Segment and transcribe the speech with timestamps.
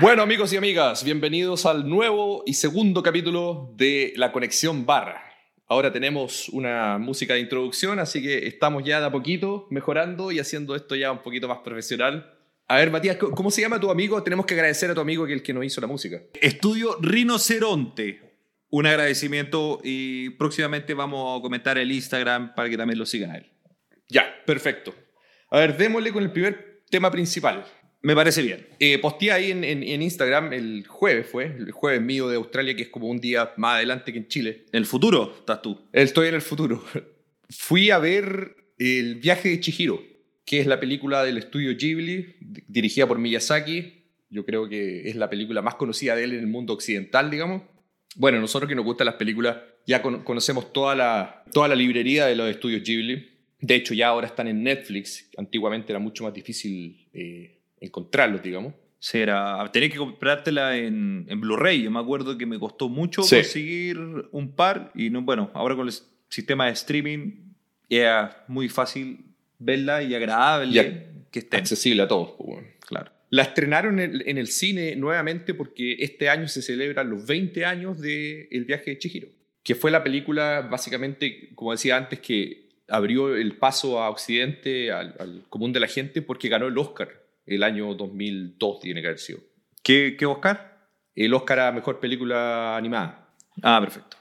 [0.00, 5.24] Bueno amigos y amigas, bienvenidos al nuevo y segundo capítulo de La Conexión Barra.
[5.66, 10.38] Ahora tenemos una música de introducción, así que estamos ya de a poquito mejorando y
[10.38, 12.32] haciendo esto ya un poquito más profesional.
[12.68, 14.22] A ver, Matías, ¿cómo se llama tu amigo?
[14.22, 16.22] Tenemos que agradecer a tu amigo que es el que nos hizo la música.
[16.40, 18.20] Estudio Rinoceronte.
[18.70, 23.38] Un agradecimiento y próximamente vamos a comentar el Instagram para que también lo sigan a
[23.38, 23.50] él.
[24.08, 24.94] Ya, perfecto.
[25.50, 27.64] A ver, démosle con el primer tema principal.
[28.00, 28.66] Me parece bien.
[28.78, 32.82] Eh, posteé ahí en, en, Instagram el jueves, fue, el jueves mío de Australia, que
[32.82, 34.66] es como un día más adelante que en Chile.
[34.72, 35.80] ¿En el futuro estás tú?
[35.92, 36.84] Estoy en el futuro.
[37.50, 40.00] Fui a ver El viaje de Chihiro,
[40.44, 42.36] que es la película del estudio Ghibli,
[42.68, 44.04] dirigida por Miyazaki.
[44.30, 47.62] Yo creo que es la película más conocida de él en el mundo occidental, digamos.
[48.14, 52.36] Bueno, nosotros que nos gustan las películas, ya conocemos toda la, toda la librería de
[52.36, 53.28] los estudios Ghibli.
[53.60, 55.28] De hecho, ya ahora están en Netflix.
[55.36, 58.74] Antiguamente era mucho más difícil eh, encontrarlos, digamos.
[59.00, 61.82] Será, tenés que comprártela en, en Blu-ray.
[61.82, 63.98] Yo me acuerdo que me costó mucho conseguir
[64.32, 65.94] un par y no, bueno, ahora con el
[66.28, 67.54] sistema de streaming
[67.88, 69.24] era muy fácil
[69.58, 72.34] verla y agradable que esté accesible a todos.
[72.38, 73.12] Pues, claro.
[73.30, 78.48] La estrenaron en el, cine nuevamente porque este año se celebran los 20 años de
[78.50, 79.28] El viaje de Chihiro,
[79.62, 85.14] que fue la película básicamente, como decía antes, que abrió el paso a Occidente, al,
[85.18, 89.18] al común de la gente, porque ganó el Oscar el año 2002 tiene que haber
[89.18, 89.40] sido.
[89.82, 90.88] ¿Qué, qué Oscar?
[91.14, 93.34] El Oscar a Mejor Película Animada.
[93.62, 94.16] Ah, perfecto.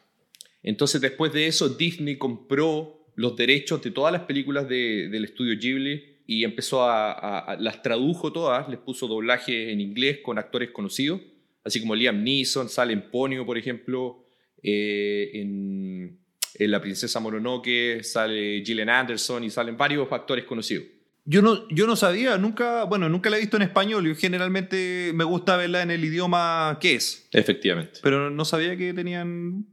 [0.63, 6.17] Entonces después de eso Disney compró los derechos de todas las películas del estudio Ghibli
[6.27, 11.21] y empezó a, las tradujo todas, les puso doblaje en inglés con actores conocidos,
[11.63, 14.25] así como Liam Neeson, sale en Ponyo, por ejemplo,
[14.61, 16.19] eh, en,
[16.53, 20.85] en, La Princesa Mononoke, sale Gillian Anderson y salen varios actores conocidos.
[21.29, 24.07] Yo no, yo no sabía, nunca, bueno, nunca la he visto en español.
[24.07, 27.27] Yo generalmente me gusta verla en el idioma que es.
[27.33, 27.99] Efectivamente.
[28.01, 29.65] Pero no sabía que tenían.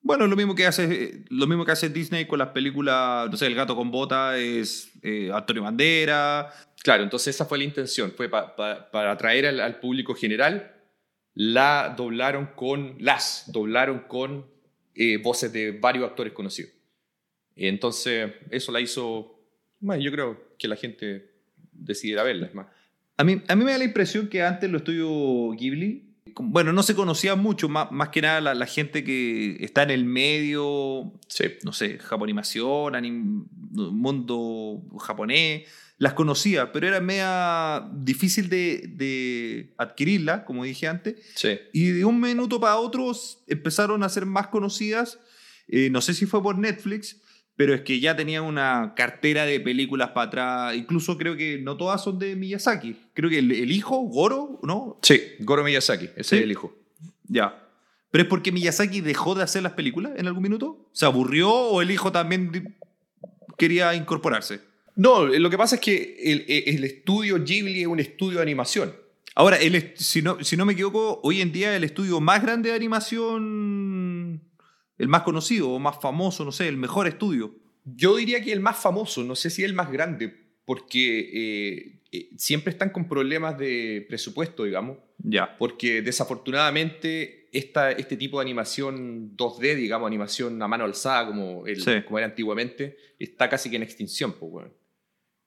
[0.00, 3.46] Bueno, lo mismo que hace, lo mismo que hace Disney con las películas, no sé,
[3.46, 6.50] El gato con bota es eh, Antonio Bandera.
[6.82, 10.74] Claro, entonces esa fue la intención, fue para atraer al, público general.
[11.34, 14.46] La doblaron con, las doblaron con
[14.94, 16.72] eh, voces de varios actores conocidos.
[17.54, 19.38] Entonces, eso la hizo,
[19.78, 21.32] bueno, yo creo, que la gente
[21.72, 22.48] decidiera verla.
[22.54, 22.68] más.
[23.16, 26.82] A mí, a mí me da la impresión que antes lo estudio Ghibli, bueno, no
[26.82, 31.12] se conocía mucho, más, más que nada la, gente que está en el medio,
[31.64, 35.68] no sé, japonimación, anim, mundo japonés,
[35.98, 41.16] las conocía, pero era media difícil de, de adquirirla, como dije antes.
[41.34, 41.58] Sí.
[41.72, 43.12] Y de un minuto para otro
[43.46, 45.18] empezaron a ser más conocidas.
[45.68, 47.21] Eh, no sé si fue por Netflix,
[47.56, 50.76] pero es que ya tenía una cartera de películas para atrás.
[50.76, 52.96] Incluso creo que no todas son de Miyazaki.
[53.14, 54.98] Creo que el, hijo, Goro, ¿no?
[55.02, 56.74] Sí, Goro Miyazaki, ese es el hijo.
[57.24, 57.58] Ya.
[58.10, 60.88] ¿Pero es porque Miyazaki dejó de hacer las películas en algún minuto?
[60.92, 62.76] ¿Se aburrió o el hijo también
[63.56, 64.60] quería incorporarse?
[64.94, 68.92] No, lo que pasa es que el, el estudio Ghibli es un estudio de animación.
[69.34, 72.68] Ahora, el, si, no, si no me equivoco, hoy en día el estudio más grande
[72.68, 74.42] de animación
[75.02, 77.56] el más conocido o más famoso, no sé, el mejor estudio.
[77.84, 80.32] Yo diría que el más famoso, no sé si el más grande,
[80.64, 84.98] porque eh, eh, siempre están con problemas de presupuesto, digamos.
[85.18, 85.58] Ya.
[85.58, 91.82] Porque desafortunadamente esta, este tipo de animación 2D, digamos, animación a mano alzada, como, el,
[92.04, 94.70] como era antiguamente, está casi que en extinción, pues, bueno.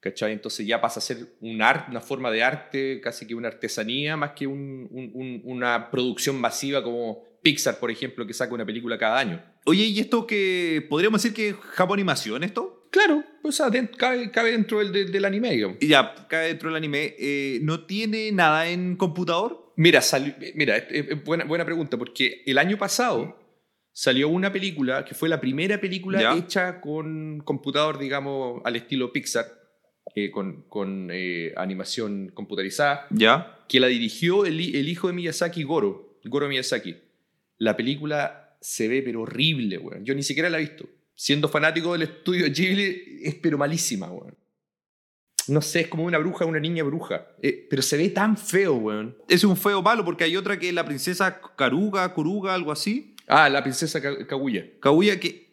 [0.02, 0.34] ¿Cachai?
[0.34, 4.18] Entonces ya pasa a ser un arte, una forma de arte, casi que una artesanía,
[4.18, 9.40] más que una producción masiva como Pixar, por ejemplo, que saca una película cada año.
[9.66, 12.88] Oye, ¿y esto que podríamos decir que es Japonimación esto?
[12.90, 13.62] Claro, pues
[13.98, 15.78] cabe, dentro del, del, anime, digamos.
[15.80, 17.14] Y ya, cabe dentro del anime.
[17.20, 19.72] Eh, ¿No tiene nada en computador?
[19.76, 20.02] Mira,
[20.56, 23.38] mira es, buena, buena pregunta, porque el año pasado
[23.92, 29.46] salió una película que fue la primera película hecha con computador, digamos, al estilo Pixar,
[30.16, 33.06] eh, con, con eh, animación computarizada.
[33.12, 33.64] Ya.
[33.70, 37.05] Que la dirigió el, el hijo de Miyazaki, Goro, Goro Miyazaki.
[37.58, 40.04] La película se ve pero horrible, weón.
[40.06, 40.88] Yo ni siquiera la he visto.
[41.16, 44.36] Siendo fanático del estudio Ghibli, es pero malísima, weón.
[45.48, 47.28] No sé, es como una bruja, una niña bruja.
[47.42, 49.16] Eh, pero se ve tan feo, weón.
[49.30, 53.16] Es un feo malo porque hay otra que es la princesa Karuga, Kuruga, algo así.
[53.28, 54.80] Ah, la princesa Kaguya.
[54.80, 55.46] Kaguya que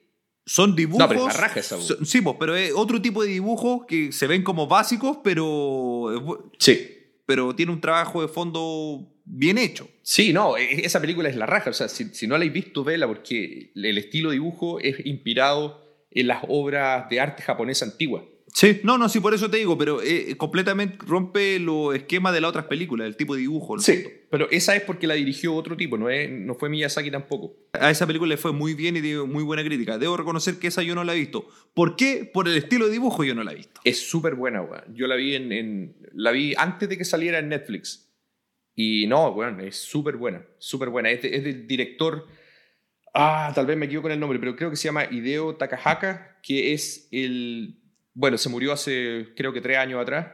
[0.45, 1.01] son dibujos.
[1.01, 4.43] No, pero es raja esa, Sí, pero es otro tipo de dibujos que se ven
[4.43, 6.51] como básicos, pero.
[6.59, 6.99] Sí.
[7.27, 9.89] Pero tiene un trabajo de fondo bien hecho.
[10.03, 11.71] Sí, no, e, e, esa película es la raja.
[11.71, 15.83] O sea, si, no la habéis visto, vela, porque el estilo de dibujo es inspirado
[16.11, 18.25] en las obras de arte japonesa antigua.
[18.55, 22.43] Sí, no, no, sí, por eso te digo, pero eh, completamente rompe los esquemas de
[22.43, 23.79] las otras películas, el tipo de dibujo.
[23.79, 27.57] Sí, pero esa es porque la dirigió otro tipo, no, es, no fue Miyazaki tampoco.
[27.73, 29.97] A esa película le fue muy bien y dio muy buena crítica.
[29.97, 31.49] Debo reconocer que esa yo no la he visto.
[31.73, 32.31] ¿Por qué?
[32.31, 33.81] Por el estilo de dibujo yo no la he visto.
[33.85, 34.85] Es súper buena, weón.
[34.95, 38.12] Yo la vi, en, la vi antes de que saliera en Netflix.
[38.82, 41.11] Y no, weón, es súper buena, súper buena.
[41.11, 42.26] Es, es del director...
[43.14, 46.38] Ah, tal vez me equivoco con el nombre, pero creo que se llama Hideo Takahaka,
[46.43, 47.82] que es el
[48.14, 50.26] bueno, se murió hace creo que tres años atrás.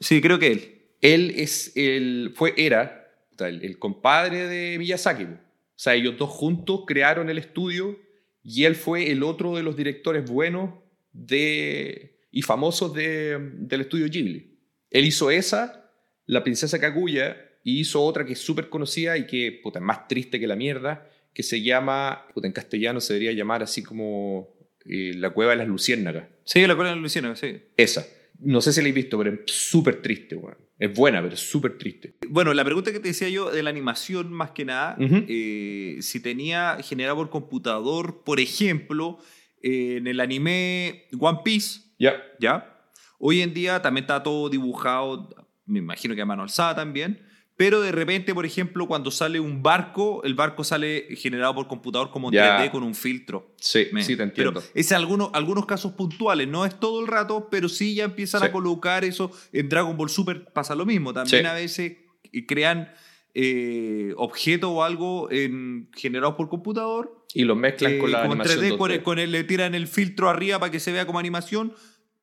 [0.00, 0.78] Sí, creo que él.
[1.00, 5.24] Él es el, fue, era el, compadre de Miyazaki.
[5.24, 5.38] O
[5.76, 7.98] sea, ellos dos juntos crearon el estudio
[8.42, 10.74] y él fue el otro de los directores buenos
[11.12, 14.58] de, y famosos de, del estudio Ghibli.
[14.90, 15.90] Él hizo esa,
[16.26, 20.08] La princesa Kaguya, y hizo otra que es súper conocida y que puta, es más
[20.08, 24.54] triste que la mierda, que se llama, puta, en castellano se debería llamar así como
[24.84, 26.28] la cueva de las luciérnagas.
[26.44, 27.62] Sí, la cueva de las luciérnagas, sí.
[27.76, 28.06] Esa.
[28.40, 30.56] No sé si la he visto, pero es súper triste, weón.
[30.78, 32.16] Es buena, pero es súper triste.
[32.28, 36.20] Bueno, la pregunta que te decía yo de la animación, más que nada, eh, si
[36.20, 39.18] tenía generado por computador, por ejemplo,
[39.62, 42.20] en el anime One Piece, ya.
[42.40, 42.88] ¿ya?
[43.20, 45.28] Hoy en día también está todo dibujado,
[45.66, 47.24] me imagino que a mano alzada también,
[47.56, 52.10] pero de repente, por ejemplo, cuando sale un barco, el barco sale generado por computador
[52.10, 53.54] como en 3D con un filtro.
[53.56, 54.54] Sí, sí, te entiendo.
[54.54, 58.42] Pero es algunos, algunos casos puntuales, no es todo el rato, pero sí ya empiezan
[58.42, 59.30] a colocar eso.
[59.52, 61.12] En Dragon Ball Super pasa lo mismo.
[61.12, 61.98] También a veces
[62.46, 62.90] crean
[63.34, 67.24] eh, objetos o algo en, generados por computador.
[67.34, 70.58] Y los mezclan con la eh, animación 3D, Con, el, le tiran el filtro arriba
[70.58, 71.74] para que se vea como animación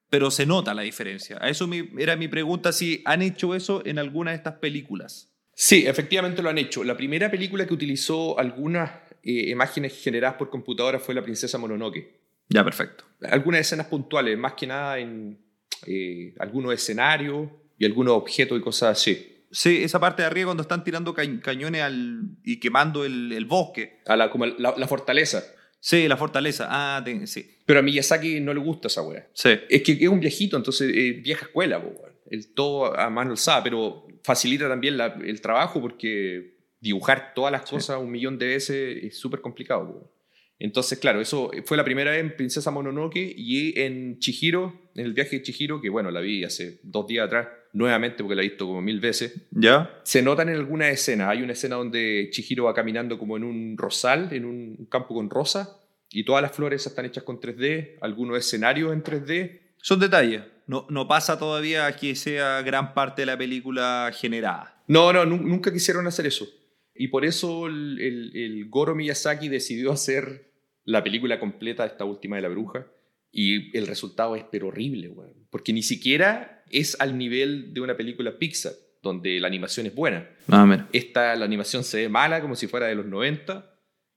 [0.09, 1.37] pero se nota la diferencia.
[1.41, 5.31] A eso era mi pregunta, si han hecho eso en alguna de estas películas.
[5.53, 6.83] Sí, efectivamente lo han hecho.
[6.83, 8.91] La primera película que utilizó algunas
[9.23, 12.19] eh, imágenes generadas por computadora fue La princesa Mononoke.
[12.47, 13.03] Ya, perfecto.
[13.29, 15.37] Algunas escenas puntuales, más que nada en
[15.85, 19.45] eh, algunos escenarios y algunos objetos y cosas así.
[19.51, 23.99] Sí, esa parte de arriba cuando están tirando cañones al, y quemando el, bosque.
[24.05, 25.43] A la, como la fortaleza.
[25.79, 26.67] Sí, la fortaleza.
[26.69, 27.57] Ah, sí.
[27.65, 29.27] Pero a Miyazaki no le gusta esa wea.
[29.33, 29.51] Sí.
[29.69, 31.81] Es que es un viejito, entonces eh, vieja escuela,
[32.29, 37.99] El todo a mano alzada, pero facilita también el trabajo porque dibujar todas las cosas
[37.99, 40.11] un millón de veces es súper complicado.
[40.59, 45.13] Entonces, claro, eso fue la primera vez en Princesa Mononoke y en Chihiro, en el
[45.13, 48.49] viaje de Chihiro, que bueno, la vi hace dos días atrás, nuevamente porque la he
[48.49, 49.47] visto como mil veces.
[49.51, 50.01] ¿Ya?
[50.03, 51.29] Se notan en algunas escenas.
[51.29, 55.29] Hay una escena donde Chihiro va caminando como en un rosal, en un campo con
[55.29, 55.79] rosa,
[56.09, 59.59] y todas las flores están hechas con 3D, algunos escenarios en 3D.
[59.77, 60.41] Son detalles.
[60.67, 64.83] No, no pasa todavía que sea gran parte de la película generada.
[64.87, 66.47] No, no, nunca quisieron hacer eso.
[66.93, 70.48] Y por eso el, el, el Goro Miyazaki decidió hacer
[70.89, 72.87] la película completa, esta última de la bruja,
[73.31, 75.11] y el resultado es pero horrible,
[75.51, 80.27] porque ni siquiera es al nivel de una película Pixar, donde la animación es buena.
[80.49, 83.71] Ah, esta, la animación se ve mala, como si fuera de los 90,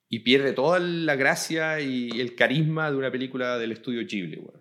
[0.09, 4.37] y pierde toda la gracia y el carisma de una película del estudio Ghibli.
[4.37, 4.61] Bueno.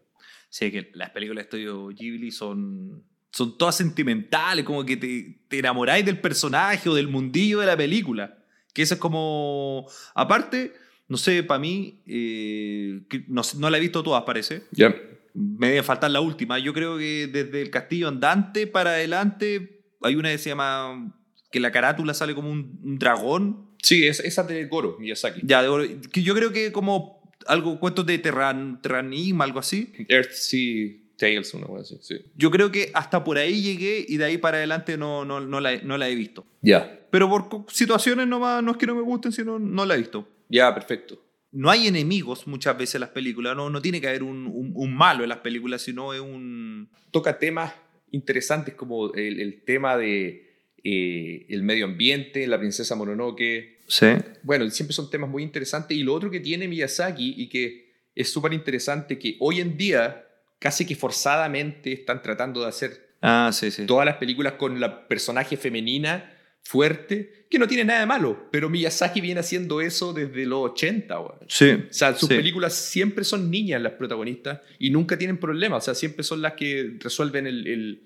[0.50, 5.60] Sí, que las películas del estudio Ghibli son, son todas sentimentales, como que te, te
[5.60, 8.38] enamoráis del personaje o del mundillo de la película.
[8.74, 9.88] Que eso es como...
[10.14, 10.74] Aparte
[11.12, 14.64] no sé, para mí, eh, no, no, la he visto todas, parece.
[14.72, 14.96] Ya.
[15.34, 16.58] Me debe faltar la última.
[16.58, 21.14] Yo creo que desde el castillo andante para adelante hay una que se llama.
[21.52, 23.72] que la carátula sale como un, dragón.
[23.84, 25.42] Sí, es, esa de Goro, Miyazaki.
[25.44, 25.84] Ya, de Goro.
[26.14, 29.92] Que yo creo que como algo, cuentos de Terran, Terranim, algo así.
[30.08, 32.26] Earth Sea Tales, una cosa así, sí.
[32.38, 35.60] Yo creo que hasta por ahí llegué y de ahí para adelante no, no, no,
[35.60, 36.46] la, no la he visto.
[36.62, 37.02] Ya.
[37.10, 40.26] Pero por situaciones no, no es que no me gusten, sino no la he visto.
[40.52, 41.24] Ya, perfecto.
[41.52, 44.96] No hay enemigos muchas veces en las películas, no, no tiene que haber un, un,
[44.96, 46.90] malo en las películas, sino es un...
[47.12, 47.74] Toca temas
[48.12, 53.80] interesantes como el, tema de eh, el medio ambiente, la princesa Mononoke.
[53.88, 54.08] Sí.
[54.44, 55.98] Bueno, siempre son temas muy interesantes.
[55.98, 60.26] Y lo otro que tiene Miyazaki y que es súper interesante, que hoy en día
[60.60, 63.86] casi que forzadamente están tratando de hacer ah, sí, sí.
[63.86, 66.32] todas las películas con la personaje femenina
[66.64, 71.18] fuerte, que no tiene nada de malo, pero Miyazaki viene haciendo eso desde los 80.
[71.48, 71.72] Sí.
[71.72, 75.96] O sea, sus películas siempre son niñas las protagonistas y nunca tienen problemas, o sea,
[75.96, 78.04] siempre son las que resuelven el,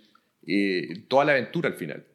[0.47, 2.05] eh, toda la aventura al final.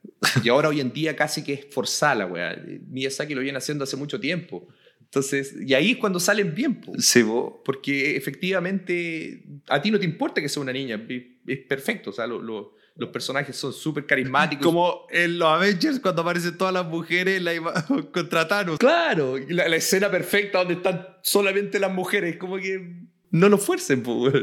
[0.42, 2.60] Y ahora hoy en día casi que es forzada weá.
[2.88, 4.68] Miyazaki lo viene haciendo hace mucho tiempo.
[5.00, 6.80] Entonces, y ahí es cuando salen bien.
[6.98, 7.24] Sí,
[7.64, 11.04] Porque efectivamente a ti no te importa que sea una niña,
[11.46, 14.64] es perfecto, o sea, lo los personajes son súper carismáticos.
[14.64, 17.52] Como en los Avengers, cuando aparecen todas las mujeres la
[18.12, 18.78] contra Thanos.
[18.78, 24.02] Claro, la, la, escena perfecta donde están solamente las mujeres, como que no nos fuercen,
[24.02, 24.34] pues.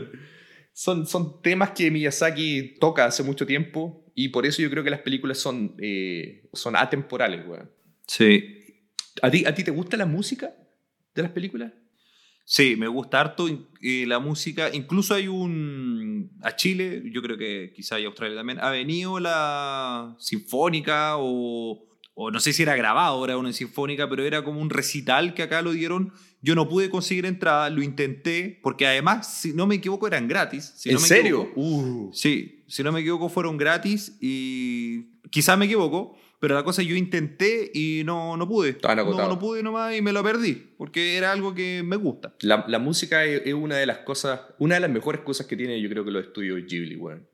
[0.73, 4.89] son, son temas que Miyazaki toca hace mucho tiempo y por eso yo creo que
[4.89, 7.69] las películas son, eh, son atemporales, weón.
[8.07, 8.81] Sí.
[9.21, 10.55] ¿A ti, ¿A ti te gusta la música
[11.13, 11.71] de las películas?
[12.49, 13.47] Sí, me gusta harto
[13.81, 14.69] eh, la música.
[14.73, 16.31] Incluso hay un.
[16.41, 21.83] A Chile, yo creo que quizá hay Australia también, ha venido la Sinfónica o.
[22.19, 25.43] O no sé si era grabado, era una sinfónica, pero era como un recital que
[25.43, 29.75] acá lo dieron yo no pude conseguir entrada, lo intenté, porque además, si no me
[29.75, 30.73] equivoco, eran gratis.
[30.75, 31.51] Si ¿En no me serio?
[31.55, 32.11] Uh.
[32.13, 36.95] Sí, si no me equivoco, fueron gratis y quizás me equivoco, pero la cosa yo
[36.95, 38.73] intenté y no, no pude.
[39.11, 42.35] No, no pude nomás y me lo perdí, porque era algo que me gusta.
[42.41, 45.55] La, la música es, es una de las cosas, una de las mejores cosas que
[45.57, 47.27] tiene yo creo que los estudios Ghibli, weón.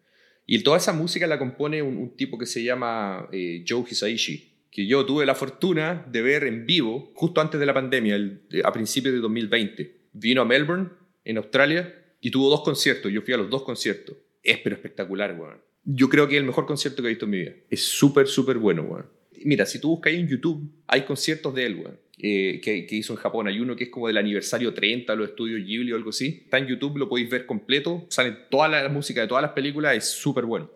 [0.45, 4.51] Y toda esa música la compone un, un tipo que se llama eh, Joe Hisaishi,
[4.71, 8.41] que yo tuve la fortuna de ver en vivo justo antes de la pandemia, el-
[8.63, 10.01] a principios de 2020.
[10.13, 10.89] Vino a Melbourne,
[11.25, 13.11] en Australia, y tuvo dos conciertos.
[13.11, 14.15] Yo fui a los dos conciertos.
[14.43, 15.61] Es pero espectacular, weón.
[15.85, 17.53] Yo creo que es el mejor concierto que he visto en mi vida.
[17.69, 19.05] Es súper, súper bueno, weón.
[19.45, 22.95] Mira, si tú buscas ahí en YouTube, hay conciertos de él, weón, eh, que, que
[22.95, 23.47] hizo en Japón.
[23.47, 26.43] Hay uno que es como del aniversario 30 de los estudios Ghibli o algo así.
[26.45, 28.05] Está en YouTube, lo podéis ver completo.
[28.09, 30.71] Sale toda la música de todas las películas, es súper bueno.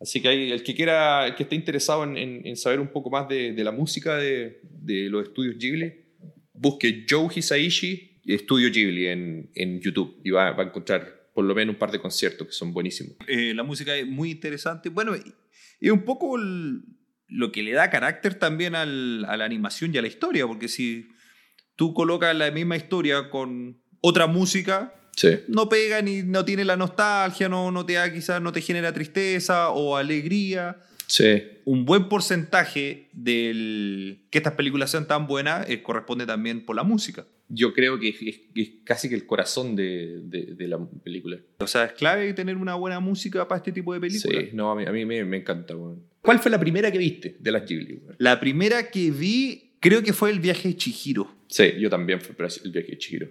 [0.00, 3.52] Así que el que quiera, el que esté interesado en, saber un poco más de,
[3.52, 5.92] la música de, de los estudios Ghibli,
[6.52, 11.54] busque Joe Hisaishi, Estudio Ghibli en, en YouTube y va, va a encontrar por lo
[11.54, 13.14] menos un par de conciertos que son buenísimos.
[13.28, 14.88] Eh, la música es muy interesante.
[14.88, 15.22] Bueno, y,
[15.80, 16.82] y un poco el-
[17.28, 20.66] lo que le da carácter también al- a la animación y a la historia, porque
[20.66, 21.10] si
[21.76, 25.28] tú colocas la misma historia con otra música, Sí.
[25.46, 28.92] no pega ni no tiene la nostalgia, no, no te da quizás no te genera
[28.92, 30.80] tristeza o alegría.
[31.06, 31.40] Sí.
[31.66, 36.82] Un buen porcentaje del que estas películas sean tan buenas eh, corresponde también por la
[36.82, 37.24] música.
[37.48, 41.38] Yo creo que es, es- es casi que el corazón de, de- de la película.
[41.58, 44.44] O sea, es clave tener una buena música para este tipo de películas.
[44.44, 45.74] Sí, no, a mí, a mí me, me encanta.
[45.76, 46.02] weón.
[46.20, 47.94] ¿Cuál fue la primera que viste de las Ghibli?
[48.04, 48.16] weón?
[48.18, 51.32] La primera que vi creo que fue el viaje de Chihiro.
[51.46, 53.28] Sí, yo también fui para el viaje de Chihiro.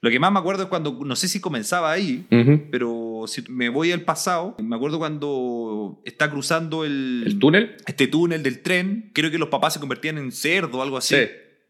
[0.00, 2.24] Lo que más me acuerdo es cuando, no sé si comenzaba ahí,
[2.70, 7.76] pero si me voy al pasado, me acuerdo cuando está cruzando el, ¿El túnel?
[7.86, 11.14] este túnel del tren, creo que los papás se convertían en cerdo o algo así.
[11.16, 11.22] Sí.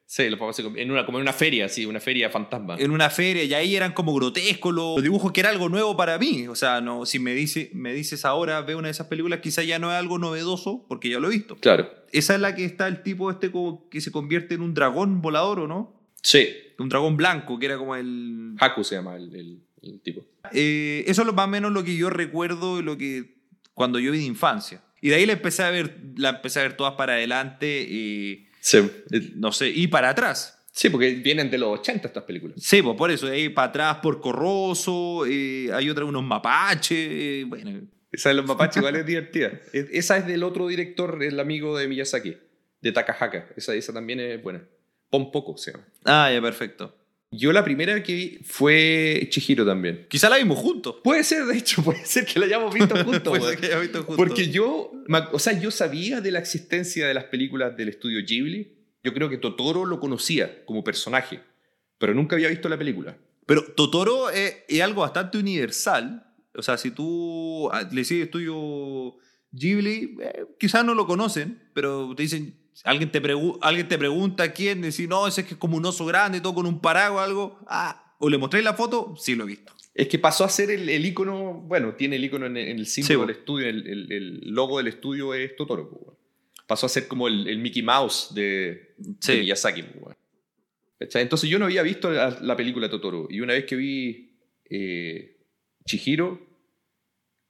[0.09, 2.77] Sí, los papás se en una, como en una feria, sí, una feria fantasma.
[2.79, 5.97] En una feria y ahí eran como grotescos los, los dibujos que era algo nuevo
[5.97, 6.47] para mí.
[6.47, 9.65] O sea, no, si me, dice, me dices ahora, veo una de esas películas, quizá
[9.65, 11.57] ya no es algo novedoso porque ya lo he visto.
[11.57, 11.91] Claro.
[12.13, 15.23] Esa es la que está el tipo este como que se convierte en un dragón
[15.23, 16.01] volador, ¿o no?
[16.23, 16.51] Sí.
[16.79, 18.55] Un dragón blanco, que era como el...
[18.61, 20.25] Haku se llama el, el- el tipo.
[20.53, 23.35] Eh, eso es lo más o menos lo que yo recuerdo lo que
[23.75, 24.83] cuando yo vi de infancia.
[25.01, 28.46] Y de ahí la empecé a ver, la empecé a ver todas para adelante y
[28.69, 28.91] Sí.
[29.37, 30.65] no sé, y para atrás.
[30.73, 32.57] Sí, porque vienen de los 80 estas películas.
[32.61, 37.45] Sí, pues por eso, ahí para atrás por Corroso, eh, hay otra, unos mapaches, eh,
[37.47, 37.83] bueno.
[38.13, 39.53] Esa de los mapaches igual es divertida.
[39.73, 42.37] Es- Esa es del otro director, el amigo de Miyazaki,
[42.83, 43.49] de Takahaka.
[43.57, 44.63] Esa, esa también es buena.
[45.11, 45.85] Pon poco se llama.
[46.05, 46.95] Ah, ya, perfecto.
[47.31, 50.07] Yo la primera que vi fue Chihiro también.
[50.09, 50.97] Quizá la vimos juntos.
[51.03, 53.39] Puede ser, de hecho, puede ser que la hayamos visto juntos.
[53.39, 54.17] Puede ser que haya visto juntos.
[54.17, 54.93] Porque yo,
[55.33, 58.75] o sea, yo sabía de la existencia de las películas del estudio Ghibli.
[59.03, 61.41] Yo creo que Totoro lo conocía como personaje,
[61.99, 63.17] pero nunca había visto la película.
[63.47, 66.27] Pero Totoro es, es algo bastante universal.
[66.55, 69.17] O sea, si tú ah, le sigues estudio
[69.53, 74.53] Ghibli, eh, quizás no lo conocen, pero te dicen, alguien te, pregu- alguien te pregunta
[74.53, 77.25] quién, decir, no, ese es que es como un oso grande, todo con un paraguas,
[77.25, 77.59] algo.
[77.67, 79.73] Ah, o le mostré la foto, sí lo he visto.
[79.95, 82.87] Es que pasó a ser el, el icono, bueno, tiene el icono en, en el
[82.87, 83.27] símbolo Sí, bo.
[83.27, 86.17] del estudio, el, el- el logo del estudio es Totoro.
[86.67, 89.33] Pasó a ser como el, Mickey Mouse de, Sí.
[89.33, 89.85] de Miyazaki.
[90.99, 94.39] Entonces yo no había visto la, la película Totoro y una vez que vi
[94.71, 95.37] eh,
[95.85, 96.41] Chihiro,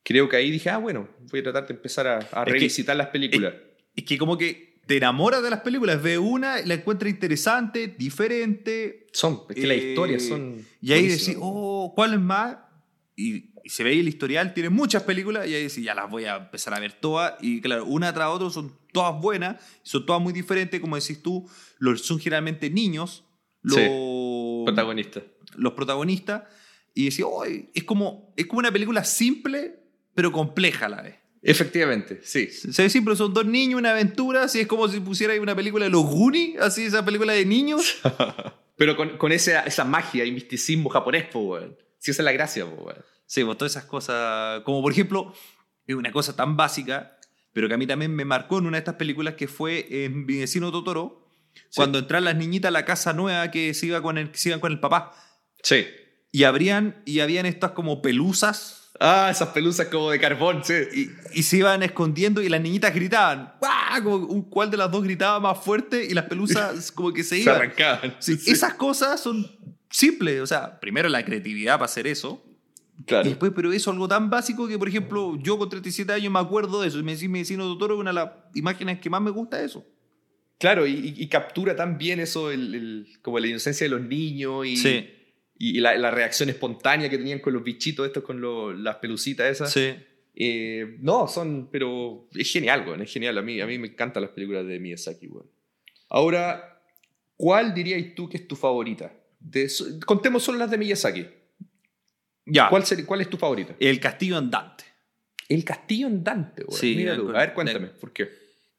[0.03, 2.97] creo que ahí dije, ah, bueno, voy a tratar de empezar a, a que- revisitar
[2.97, 3.55] las películas.
[3.95, 9.07] Es que como que te enamoras de las películas, ve una, la encuentras interesante, diferente,
[9.13, 10.65] son, es que las eh, historias son...
[10.81, 12.57] y ahí decís, oh, ¿cuál es más?
[13.17, 16.09] Y, y se ve ahí el historial, tiene muchas películas, y ahí decís, ya las
[16.09, 17.35] voy a empezar a ver todas.
[17.41, 21.49] Y claro, una tras otra son todas buenas, son todas muy diferentes, como decís tú,
[21.79, 23.25] los, son generalmente niños
[23.63, 25.23] los, Sí, protagonista.
[25.57, 26.45] los protagonistas.
[26.95, 29.81] Y decís, oh, es, como, es como una película simple,
[30.15, 31.17] pero compleja a la vez.
[31.49, 32.49] Efectivamente, sí.
[32.49, 35.55] Se ve simple, son dos niños, una aventura, así es como si pusiera ahí una
[35.55, 38.01] película de los Goonies, así esa película de niños.
[38.77, 41.77] Pero con, con esa, esa magia y misticismo japonés, po, weón.
[42.01, 42.99] Sí, esa es la gracia, po, weón.
[43.27, 45.33] Sí, pues todas esas cosas, como por ejemplo,
[45.87, 47.17] es una cosa tan básica,
[47.53, 50.27] pero que a mí también me marcó en una de estas películas que fue en
[50.27, 51.29] Mi vecino Totoro,
[51.77, 54.49] cuando entran las niñitas a la casa nueva que se, iba con el, que se
[54.49, 55.13] iban con el papá.
[55.63, 55.87] Sí.
[56.33, 61.11] Y, habrían, y habían estas como pelusas Ah, esas pelusas como de carbón, sí.
[61.33, 63.55] Y, se iban escondiendo y las niñitas gritaban.
[63.61, 64.01] ¡Bah!
[64.03, 66.05] Como ¿Cuál de las dos gritaba más fuerte?
[66.05, 67.55] Y las pelusas como que se iban.
[67.55, 68.17] Se arrancaban.
[68.21, 69.47] Esas cosas son
[69.91, 70.41] simples.
[70.41, 72.43] O sea, primero la creatividad para hacer eso.
[73.05, 73.27] Claro.
[73.27, 76.33] Y después, pero eso es algo tan básico que, por ejemplo, yo con 37 años
[76.33, 76.99] me acuerdo de eso.
[76.99, 79.87] Y me decís Medicina Doctor es una de las imágenes que más me gusta eso.
[80.59, 85.11] Claro, y, captura tan bien eso, el, como la inocencia de los niños y, sí.
[85.59, 89.73] Y la, reacción espontánea que tenían con los bichitos estos, con las pelucitas esas.
[89.73, 89.95] Sí.
[90.35, 93.39] Eh, no, son, pero es genial, güey, es genial.
[93.39, 95.47] A mí, a mí me encantan las películas de Miyazaki, güey.
[96.11, 96.83] Ahora,
[97.37, 99.13] ¿cuál dirías tú que es tu favorita?
[100.05, 101.27] contemos solo las de Miyazaki.
[102.47, 102.69] Ya.
[102.69, 103.77] ¿Cuál, ¿Cuál es tu favorita?
[103.79, 104.85] El Castillo Andante.
[105.49, 106.79] El Castillo Andante, güey.
[106.79, 108.25] Sí, Mira A ver, cuéntame, ¿por qué?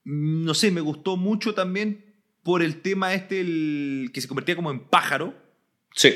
[0.03, 2.05] Mm, no sé, me gustó mucho también
[2.43, 5.33] por el tema este, el, que se convertía como en pájaro.
[5.93, 6.13] Sí.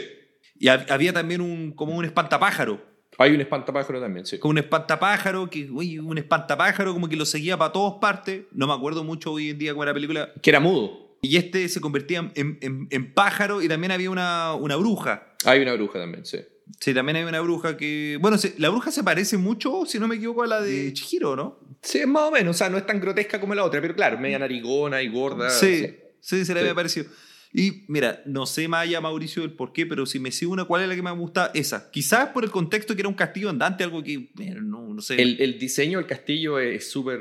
[0.62, 2.80] Y había también un, como un espantapájaro.
[3.18, 4.38] Hay un espantapájaro también, sí.
[4.38, 8.44] Como un espantapájaro, que, uy, un espantapájaro como que lo seguía para todas partes.
[8.52, 10.32] No me acuerdo mucho hoy en día con la película.
[10.40, 11.18] Que era mudo.
[11.24, 15.34] Y este se convertía en, en, en pájaro y también había una, una bruja.
[15.46, 16.38] Hay una bruja también, sí.
[16.80, 18.20] Sí, también hay una bruja que.
[18.22, 21.60] Bueno, la bruja se parece mucho, si no me equivoco, a la de Chihiro, ¿no?
[21.82, 22.56] Sí, más o menos.
[22.56, 25.50] O sea, no es tan grotesca como la otra, pero claro, media narigona y gorda.
[25.50, 27.08] Sí, sí, se le había parecido.
[27.54, 30.66] Y mira, no sé más allá, Mauricio, el por qué, pero si me sigo una,
[30.66, 31.52] ¿cuál es la que me gusta?
[31.54, 31.92] Esa.
[31.92, 34.30] Quizás por el contexto que era un castillo andante, algo que.
[34.62, 35.22] no, no sé.
[35.22, 37.20] El, diseño del castillo es súper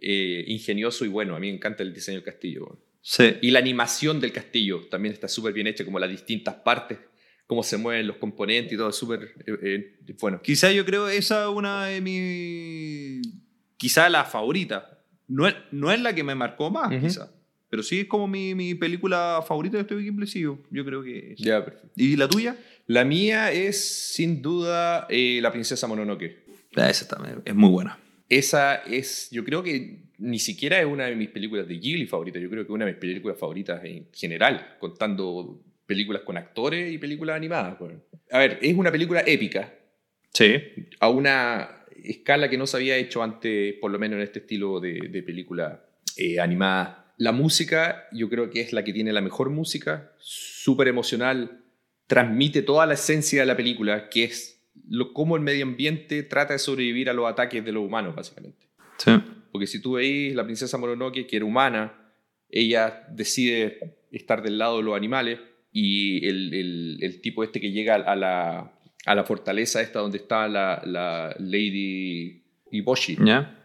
[0.00, 1.34] eh, ingenioso y bueno.
[1.34, 2.78] A mí me encanta el diseño del castillo.
[3.00, 3.34] Sí.
[3.42, 6.98] Y la animación del castillo también está súper bien hecha, como las distintas partes
[7.52, 10.40] cómo se mueven los componentes y todo, súper eh, eh, bueno.
[10.40, 13.28] Quizá yo creo esa es una de mis...
[13.76, 15.04] Quizá la favorita.
[15.28, 17.30] No es, no es la que me marcó más, quizá.
[17.72, 21.34] Pero sí es como mi, mi película favorita de Steven Gimple, sí, yo, creo que
[21.38, 21.88] Ya, perfecto.
[21.96, 22.54] ¿Y la tuya?
[22.86, 26.36] La mía es, sin duda, eh, La Princesa Mononoke.
[26.76, 27.98] Ah, esa también es muy buena.
[28.28, 32.42] Esa es, yo creo que ni siquiera es una de mis películas de Ghibli favoritas,
[32.42, 36.92] yo creo que es una de mis películas favoritas en general, contando películas con actores
[36.92, 37.78] y películas animadas.
[38.32, 39.72] A ver, es una película épica.
[40.34, 40.60] Sí.
[41.00, 44.78] A una escala que no se había hecho antes, por lo menos en este estilo
[44.78, 45.86] de, película
[46.18, 47.01] eh, animada.
[47.16, 51.62] La música, yo creo que es la que tiene la mejor música, súper emocional,
[52.06, 56.54] transmite toda la esencia de la película, que es lo, cómo el medio ambiente trata
[56.54, 58.66] de sobrevivir a los ataques de los humanos, básicamente.
[58.98, 59.12] Sí.
[59.50, 62.12] Porque si tú veis la princesa Mononoke, que era humana,
[62.48, 65.38] ella decide estar del lado de los animales,
[65.72, 68.72] y el, el, tipo este que llega a la,
[69.06, 73.16] a la fortaleza esta donde está la, la Lady Iboshi,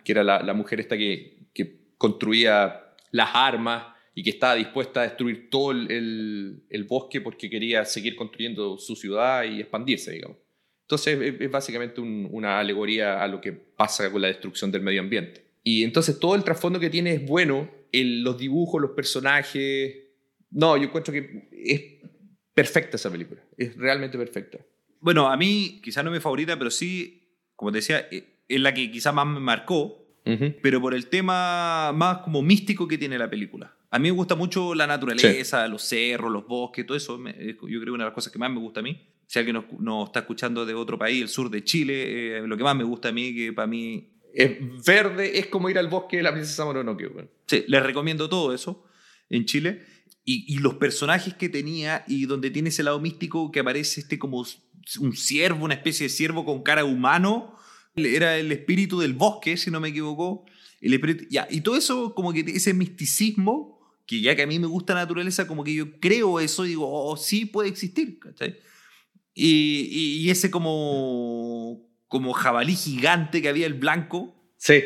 [0.04, 2.87] que era la, la, mujer esta que, que, construía
[3.18, 8.16] las armas y que estaba dispuesta a destruir todo el, el, bosque porque quería seguir
[8.16, 10.38] construyendo su ciudad y expandirse, digamos.
[10.84, 15.46] Entonces es, básicamente una alegoría a lo que pasa con la destrucción del medio ambiente.
[15.64, 19.96] Y entonces todo el trasfondo que tiene es bueno, el, los dibujos, los personajes,
[20.52, 21.82] no, yo encuentro que es
[22.54, 23.42] perfecta esa película.
[23.58, 24.60] Es realmente perfecta.
[25.00, 28.60] Bueno, a mí, quizás no es mi favorita, pero sí, como te decía, eh, es
[28.60, 30.07] la que quizás más me marcó,
[30.62, 33.74] pero por el tema más como místico que tiene la película.
[33.90, 37.18] A mí me gusta mucho la naturaleza, los cerros, los bosques, todo eso.
[37.18, 39.00] Yo creo que una de las cosas que más me gusta a mí.
[39.26, 42.64] Si alguien nos, está escuchando de otro país, el sur de Chile, eh, lo que
[42.64, 44.14] más me gusta a mí, que para mí...
[44.34, 47.12] Es verde, es como ir al bosque de la princesa Mononoke.
[47.12, 47.30] Bueno.
[47.48, 48.86] Sí, les recomiendo todo eso
[49.30, 49.82] en Chile
[50.30, 54.46] y, los personajes que tenía y donde tiene ese lado místico que aparece este como
[55.00, 57.56] un ciervo, una especie de ciervo con cara humano.
[57.98, 60.46] Era el espíritu del bosque, si no me equivoco.
[60.80, 64.68] El ya, y todo eso, como que ese misticismo, que ya que a mí me
[64.68, 68.20] gusta la naturaleza, como que yo creo eso y digo, oh, sí puede existir.
[69.34, 74.36] Y, y, ese como, como jabalí gigante que había el blanco.
[74.58, 74.84] Sí.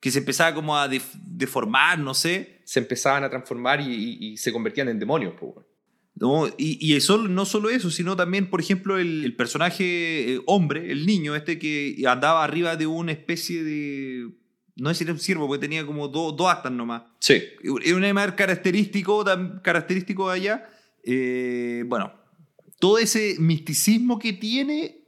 [0.00, 4.88] Que se empezaba como a deformar, no sé se empezaban a transformar y, se convertían
[4.88, 5.34] en demonios.
[6.16, 10.92] No, y, y eso, no solo eso, sino también, por ejemplo, el, personaje eh, hombre,
[10.92, 14.28] el niño este que andaba arriba de una especie de...
[14.76, 17.02] No sé si era un ciervo, porque tenía como dos astas nomás.
[17.20, 17.42] Sí.
[17.82, 19.24] Es un animal característico,
[19.62, 20.68] característico de allá.
[21.04, 22.12] Eh, bueno,
[22.80, 25.04] todo ese misticismo que tiene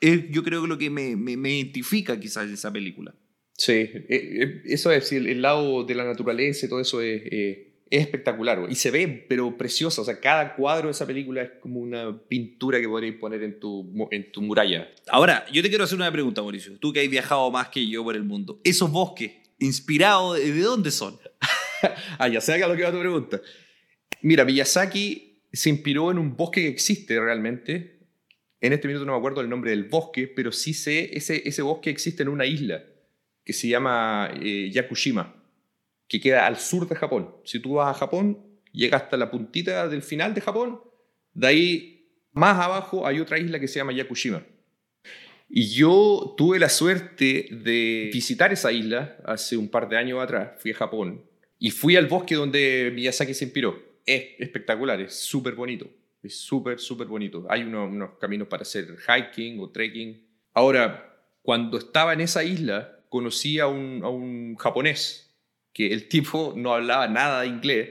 [0.00, 3.14] es yo creo que lo que me, me, me identifica quizás en esa película.
[3.60, 7.69] Sí, eh, eh, eso es, el lado de la naturaleza y todo eso es, eh,
[7.90, 8.64] es espectacular.
[8.68, 10.02] Y se ve, pero precioso.
[10.02, 13.58] O sea, cada cuadro de esa película es como una pintura que podrías poner en
[13.58, 14.88] tu, en tu muralla.
[15.08, 16.78] Ahora, yo te quiero hacer una pregunta, Mauricio.
[16.78, 18.60] Tú que has viajado más que yo por el mundo.
[18.62, 21.18] ¿Esos bosques, inspirados, de dónde son?
[22.18, 23.40] ah, ya sé a lo que va tu pregunta.
[24.22, 27.98] Mira, Miyazaki se inspiró en un bosque que existe realmente,
[28.60, 31.62] En este minuto no me acuerdo el nombre del bosque, pero sí sé, ese, ese
[31.62, 32.84] bosque existe en una isla
[33.42, 35.39] que se llama eh, Yakushima,
[36.10, 37.36] que queda al sur de Japón.
[37.44, 38.36] Si tú vas a Japón,
[38.72, 40.80] llegas hasta la puntita del final de Japón,
[41.32, 44.44] de ahí más abajo hay otra isla que se llama Yakushima.
[45.48, 50.50] Y yo tuve la suerte de visitar esa isla hace un par de años atrás,
[50.58, 51.24] fui a Japón,
[51.60, 53.80] y fui al bosque donde Miyazaki se inspiró.
[54.04, 55.88] Es espectacular, es súper bonito.
[56.24, 57.46] Es súper, súper bonito.
[57.48, 60.26] Hay unos, caminos para hacer hiking o trekking.
[60.54, 65.29] Ahora, cuando estaba en esa isla, conocí a un japonés
[65.72, 67.90] que el tipo no hablaba nada de inglés,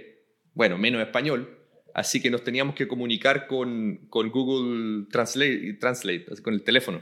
[0.54, 1.58] bueno, menos español,
[1.94, 7.02] así que nos teníamos que comunicar con, con Google Translate, Translate, con el teléfono.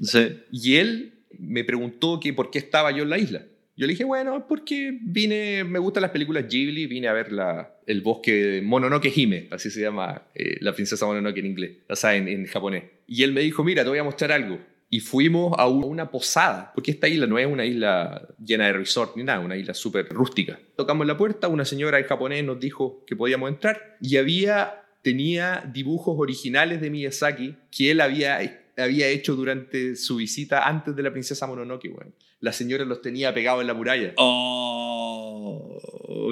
[0.00, 0.40] Sí.
[0.52, 3.42] Y él me preguntó que por qué estaba yo en la isla.
[3.76, 7.76] Yo le dije, bueno, porque vine, me gustan las películas Ghibli, vine a ver la,
[7.86, 12.16] el bosque Mononoke Hime, así se llama eh, la princesa Mononoke en inglés, o sea,
[12.16, 12.82] en, en, japonés.
[13.06, 14.58] Y él me dijo, mira, te voy a mostrar algo.
[14.90, 19.16] Y fuimos a una posada, porque esta isla no es una isla llena de resort
[19.16, 20.58] ni nada, una isla súper rústica.
[20.76, 25.68] Tocamos la puerta, una señora en japonés nos dijo que podíamos entrar y había, tenía
[25.72, 28.40] dibujos originales de Miyazaki que él había
[28.82, 32.12] había hecho durante su visita antes de la princesa Mononoke, bueno.
[32.40, 34.12] La señora los tenía pegados en la muralla.
[34.16, 35.78] ¡Oh!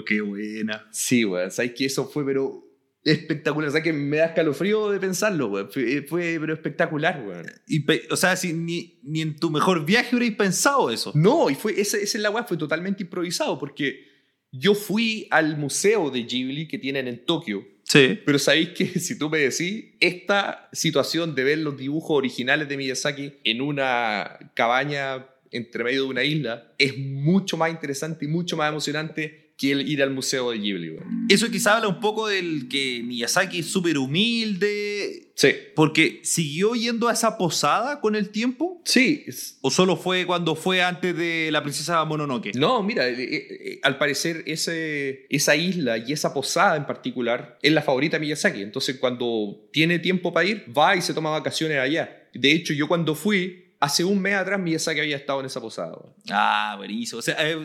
[0.06, 0.86] ¡Qué buena!
[0.92, 1.50] Sí, weón.
[1.50, 2.65] ¿Sabes que eso fue, pero
[3.12, 3.70] espectacular?
[3.70, 5.70] ¿Sabes que me da escalofrío de pensarlo, weón?
[5.70, 7.46] Fue, fue, pero espectacular, weón.
[7.66, 11.12] Y, o sea, si, ni, ni en tu mejor viaje hubierais pensado eso.
[11.14, 14.06] No, y fue, ese, ese la weón fue totalmente improvisado, porque
[14.52, 18.18] yo fui al museo de Ghibli que tienen en Tokio Sí.
[18.24, 22.76] Pero sabéis que si tú me decís, esta situación de ver los dibujos originales de
[22.76, 28.56] Miyazaki en una cabaña entre medio de una isla es mucho más interesante y mucho
[28.56, 30.96] más emocionante que el ir al museo de Ghibli.
[31.30, 35.32] Eso quizá habla un poco del que Miyazaki es súper humilde.
[35.34, 35.48] Sí.
[35.74, 38.82] Porque siguió yendo a esa posada con el tiempo.
[38.84, 39.24] Sí.
[39.62, 42.54] ¿O solo fue cuando fue antes de la princesa Mononoke?
[42.54, 47.72] No, mira, eh, eh, al parecer ese, esa isla y esa posada en particular es
[47.72, 48.60] la favorita de Miyazaki.
[48.60, 52.28] Entonces cuando tiene tiempo para ir, va y se toma vacaciones allá.
[52.34, 55.96] De hecho, yo cuando fui, hace un mes atrás Miyazaki había estado en esa posada.
[56.30, 57.20] Ah, buenísimo.
[57.20, 57.56] O sea, eh,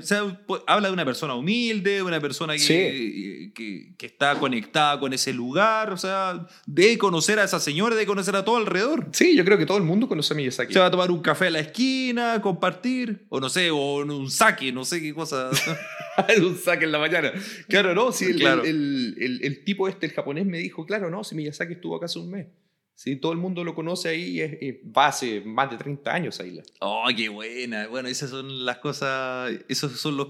[0.68, 5.92] habla de una persona humilde, una persona que, que, que, está conectada con ese lugar,
[5.92, 9.10] o sea, de conocer a esa señora, de conocer a todo alrededor.
[9.12, 10.74] Sí, yo creo que todo el mundo conoce a Miyazaki.
[10.74, 14.30] Se va a tomar un café a la esquina, compartir, o no sé, o un
[14.32, 15.50] saque, no sé qué cosa.
[16.42, 17.34] un saque en la mañana.
[17.68, 21.24] Claro, no, si el, el, el, el, tipo este, el japonés, me dijo, claro, no,
[21.24, 22.48] si Miyazaki estuvo acá hace un mes.
[23.04, 26.62] Sí, todo el mundo lo conoce ahí, es, es base, más de 30 años ahí.
[26.82, 27.88] ¡Oh, qué buena!
[27.88, 30.28] Bueno, esas son las cosas, esos son los,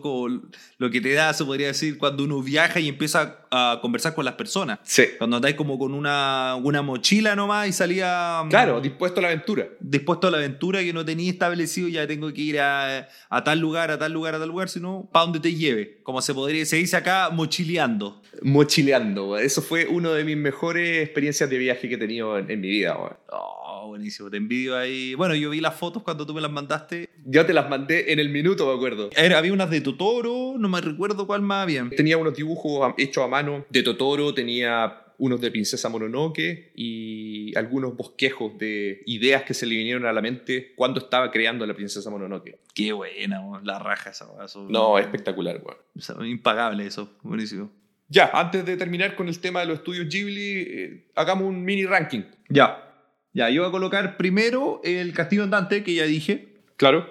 [0.77, 4.23] lo que te da, se podría decir, cuando uno viaja y empieza a conversar con
[4.23, 4.79] las personas.
[4.83, 5.03] Sí.
[5.17, 8.43] Cuando andáis como con una, una mochila nomás y salía...
[8.45, 9.67] Mm, claro, dispuesto a la aventura.
[9.81, 13.59] Dispuesto a la aventura que no tenía establecido, ya tengo que ir a, a tal
[13.59, 15.99] lugar, a tal lugar, a tal lugar, sino para donde te lleve.
[16.03, 18.21] Como se podría, se dice acá, mochileando.
[18.41, 22.60] Mochileando, eso fue una de mis mejores experiencias de viaje que he tenido en, en
[22.61, 22.97] mi vida.
[23.29, 25.15] Oh, buenísimo, te envidio ahí.
[25.15, 27.09] Bueno, yo vi las fotos cuando tú me las mandaste.
[27.25, 29.09] Yo te las mandé en el minuto, me acuerdo.
[29.15, 31.87] Era, había unas de Totoro, no me recuerdo cuál más había.
[31.95, 37.95] Tenía unos dibujos hechos a mano de Totoro, tenía unos de Princesa Mononoke y algunos
[37.95, 41.75] bosquejos de ideas que se le vinieron a la mente cuando estaba creando a la
[41.75, 42.57] Princesa Mononoke.
[42.73, 44.27] Qué buena, la raja esa.
[44.43, 46.25] Eso, no, espectacular, bueno.
[46.25, 47.69] impagable eso, buenísimo.
[48.11, 51.85] Ya, antes de terminar con el tema de los estudios Ghibli, eh, hagamos un mini
[51.85, 52.23] ranking.
[52.49, 52.93] Ya.
[53.31, 56.57] Ya, yo voy a colocar primero el Castillo Andante, que ya dije.
[56.75, 57.09] Claro.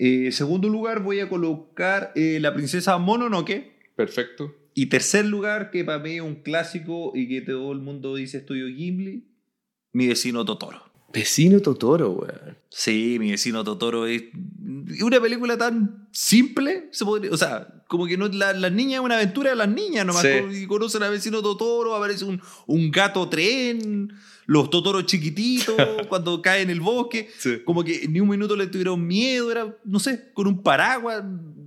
[0.00, 3.72] Eh, segundo lugar, voy a colocar eh, La Princesa Mononoke.
[3.94, 4.52] Perfecto.
[4.74, 8.38] Y tercer lugar, que para mí es un clásico y que todo el mundo dice
[8.38, 9.28] estudio Ghibli,
[9.92, 10.89] Mi vecino Totoro.
[11.12, 12.58] Vecino Totoro, weón.
[12.68, 14.22] Sí, mi vecino Totoro es
[15.02, 19.04] una película tan simple, se podría, o sea, como que no la, las niñas es
[19.04, 23.28] una aventura de las niñas nomás, y conocen al vecino Totoro, aparece un, un gato
[23.28, 24.12] tren,
[24.46, 25.74] los Totoros chiquititos
[26.08, 27.28] cuando caen en el bosque,
[27.64, 31.24] como que ni un minuto le tuvieron miedo, era, no sé, con un paraguas,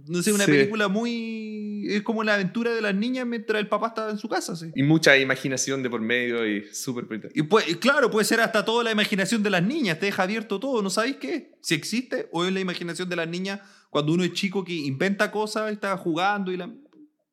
[0.07, 3.87] no sé, una película muy es como la aventura de las niñas mientras el papá
[3.87, 4.55] estaba en su casa.
[4.55, 4.71] ¿sí?
[4.75, 8.83] Y mucha imaginación de por medio y súper Y pues, claro, puede ser hasta toda
[8.83, 11.51] la imaginación de las niñas, te deja abierto todo, ¿no sabéis qué?
[11.61, 15.31] Si existe o es la imaginación de las niñas cuando uno es chico que inventa
[15.31, 16.69] cosas, está jugando y la...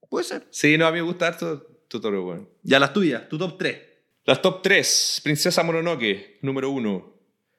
[0.08, 0.46] Puede ser.
[0.50, 2.48] Sí, no, a mí me gusta harto Totoro, bueno.
[2.62, 3.78] Ya las tuyas, tu top 3.
[4.24, 5.20] Las top 3.
[5.24, 7.14] Princesa Mononoke, número 1.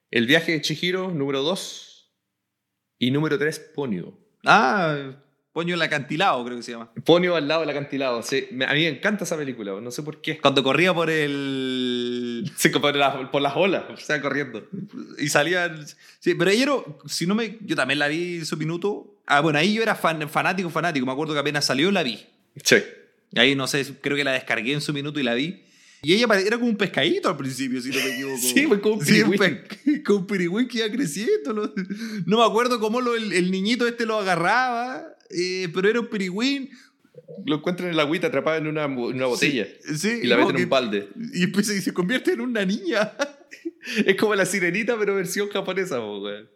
[0.10, 2.12] El viaje de Chihiro, número 2.
[3.00, 4.14] Y número 3, Ponyo.
[4.46, 5.18] Ah,
[5.54, 6.92] Ponyo el acantilado, creo que se llama.
[7.06, 8.24] Ponyo al lado del acantilado.
[8.24, 8.48] Sí.
[8.66, 10.38] A mí me encanta esa película, no sé por qué.
[10.40, 12.50] Cuando corría por el.
[12.58, 14.68] Sí, por, la- por las olas, o sea, corriendo.
[15.18, 15.86] Y salían...
[16.20, 16.70] Sí, pero ayer,
[17.06, 17.58] si no me...
[17.62, 19.16] Yo también la vi en su minuto.
[19.28, 21.06] Ah, bueno, ahí yo era fan- fanático, fanático.
[21.06, 22.26] Me acuerdo que apenas salió la vi.
[22.64, 22.78] Sí.
[23.36, 25.64] Ahí, no sé, creo que la descargué en su minuto y la vi.
[26.04, 28.38] Y ella era como un pescadito al principio, si no me equivoco.
[28.42, 29.38] Sí, fue como un Sí, pirigüín.
[29.40, 31.54] pe- como un pirigüín que iba creciendo.
[31.54, 31.74] No,
[32.26, 36.08] no me acuerdo cómo lo- el, el niñito este lo agarraba, eh, pero era un
[36.08, 36.70] pirigüín.
[37.46, 39.68] Lo encuentran en la agüita atrapado en una, en una botella.
[39.96, 41.10] Sí, Y la meten en un balde.
[41.34, 43.14] Y después se, se convierte en una niña.
[44.06, 46.00] Es como la sirenita, pero versión japonesa.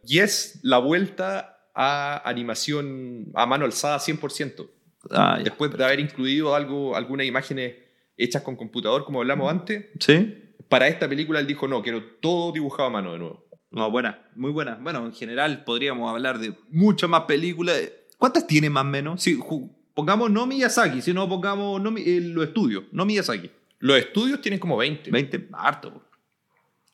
[0.06, 4.70] Y es la vuelta a animación a mano alzada 100%.
[5.12, 7.76] Ah, Después de haber incluido algo, algunas imágenes
[8.18, 10.54] hechas con computador, como hablamos antes, ¿Sí?
[10.70, 13.46] para esta película él dijo, no, quiero todo dibujado a mano de nuevo.
[13.72, 14.80] No, buena, muy buena.
[14.82, 17.78] Bueno, en general podríamos hablar de muchas más películas.
[18.26, 19.24] ¿Cuántas tiene más o menos?
[19.28, 23.52] Ju- pongamos no Miyazaki, sino pongamos no, eh, los estudios, no Miyazaki.
[23.78, 25.12] Los estudios tienen como 20.
[25.12, 26.04] 20, harto.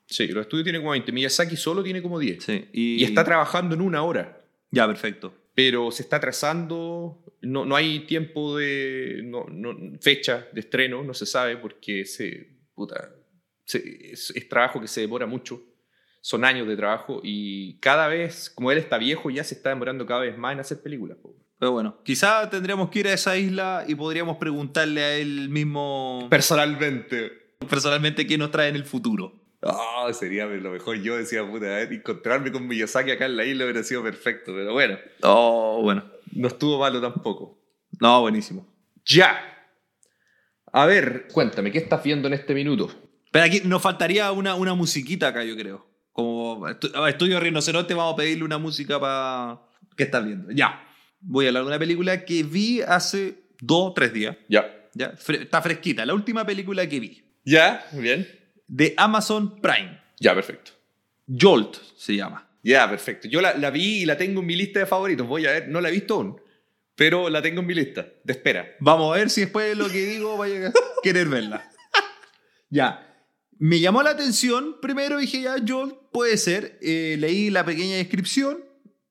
[0.08, 1.10] Sí, los estudios tienen como 20.
[1.14, 2.44] Miyazaki solo tiene como 10.
[2.44, 4.42] Sí, Y está trabajando en una hora.
[4.72, 5.34] Ya, perfecto.
[5.56, 11.14] pero se está atrasando, no, no hay tiempo de no, no- fecha de estreno, no
[11.14, 13.10] se sabe porque se, puta,
[13.64, 15.62] se- es, es trabajo que se demora mucho,
[16.22, 20.06] son años de trabajo y cada vez, como él está viejo, ya se está demorando
[20.06, 21.18] cada vez más en hacer películas.
[21.60, 26.28] Pero bueno, quizá tendríamos que ir a esa isla y podríamos preguntarle a él mismo
[26.30, 27.32] Personalmente.
[27.70, 29.34] personalmente qué nos trae en el futuro.
[29.64, 30.98] Ah, sería lo mejor.
[31.02, 34.54] Yo decía, puta, a ver, encontrarme con Miyazaki acá en la isla hubiera sido perfecto,
[34.56, 36.04] pero bueno, Oh, bueno.
[36.34, 37.60] no estuvo malo tampoco.
[38.00, 38.68] No, buenísimo.
[39.06, 39.40] Ya.
[40.72, 42.90] A ver, cuéntame, ¿qué estás viendo en este minuto?
[43.32, 45.86] Pero aquí nos faltaría una, una musiquita acá, yo creo.
[46.12, 46.68] Como
[47.08, 49.62] Estudio Rinoceronte, vamos a pedirle una música para...
[49.96, 50.52] ¿Qué estás viendo?
[50.52, 50.84] Ya.
[51.20, 54.36] Voy a hablar de una película que vi hace dos o tres días.
[54.50, 54.66] Ya.
[54.94, 55.14] Ya.
[55.14, 56.06] Fre- está fresquita.
[56.06, 57.24] La última película que vi.
[57.46, 58.28] Ya, bien.
[58.68, 60.00] De Amazon Prime.
[60.20, 60.72] Ya, perfecto.
[61.28, 62.48] Jolt se llama.
[62.64, 63.28] Ya, perfecto.
[63.28, 65.26] Yo la, la vi y la tengo en mi lista de favoritos.
[65.28, 66.40] Voy a ver, no la he visto aún,
[66.96, 68.68] pero la tengo en mi lista de espera.
[68.80, 70.72] Vamos a ver si después de lo que digo vaya a
[71.04, 71.70] querer verla.
[72.70, 73.11] ya.
[73.64, 74.78] Me llamó la atención.
[74.82, 76.80] Primero dije, ya, Joel, puede ser.
[76.82, 78.66] Eh, leí la pequeña descripción.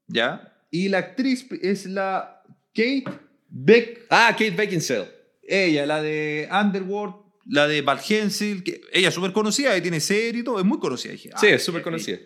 [0.08, 0.52] Ya.
[0.72, 2.42] Y la actriz es la
[2.74, 3.04] Kate
[3.48, 4.06] Beck.
[4.10, 5.08] Ah, Kate Beckinsale.
[5.42, 7.14] Ella, la de Underworld,
[7.46, 8.64] la de Val Hensel.
[8.64, 10.58] Que ella es súper conocida y tiene serie y todo.
[10.58, 11.12] Es muy conocida.
[11.12, 12.18] Dije, Sí, ah, es súper conocida.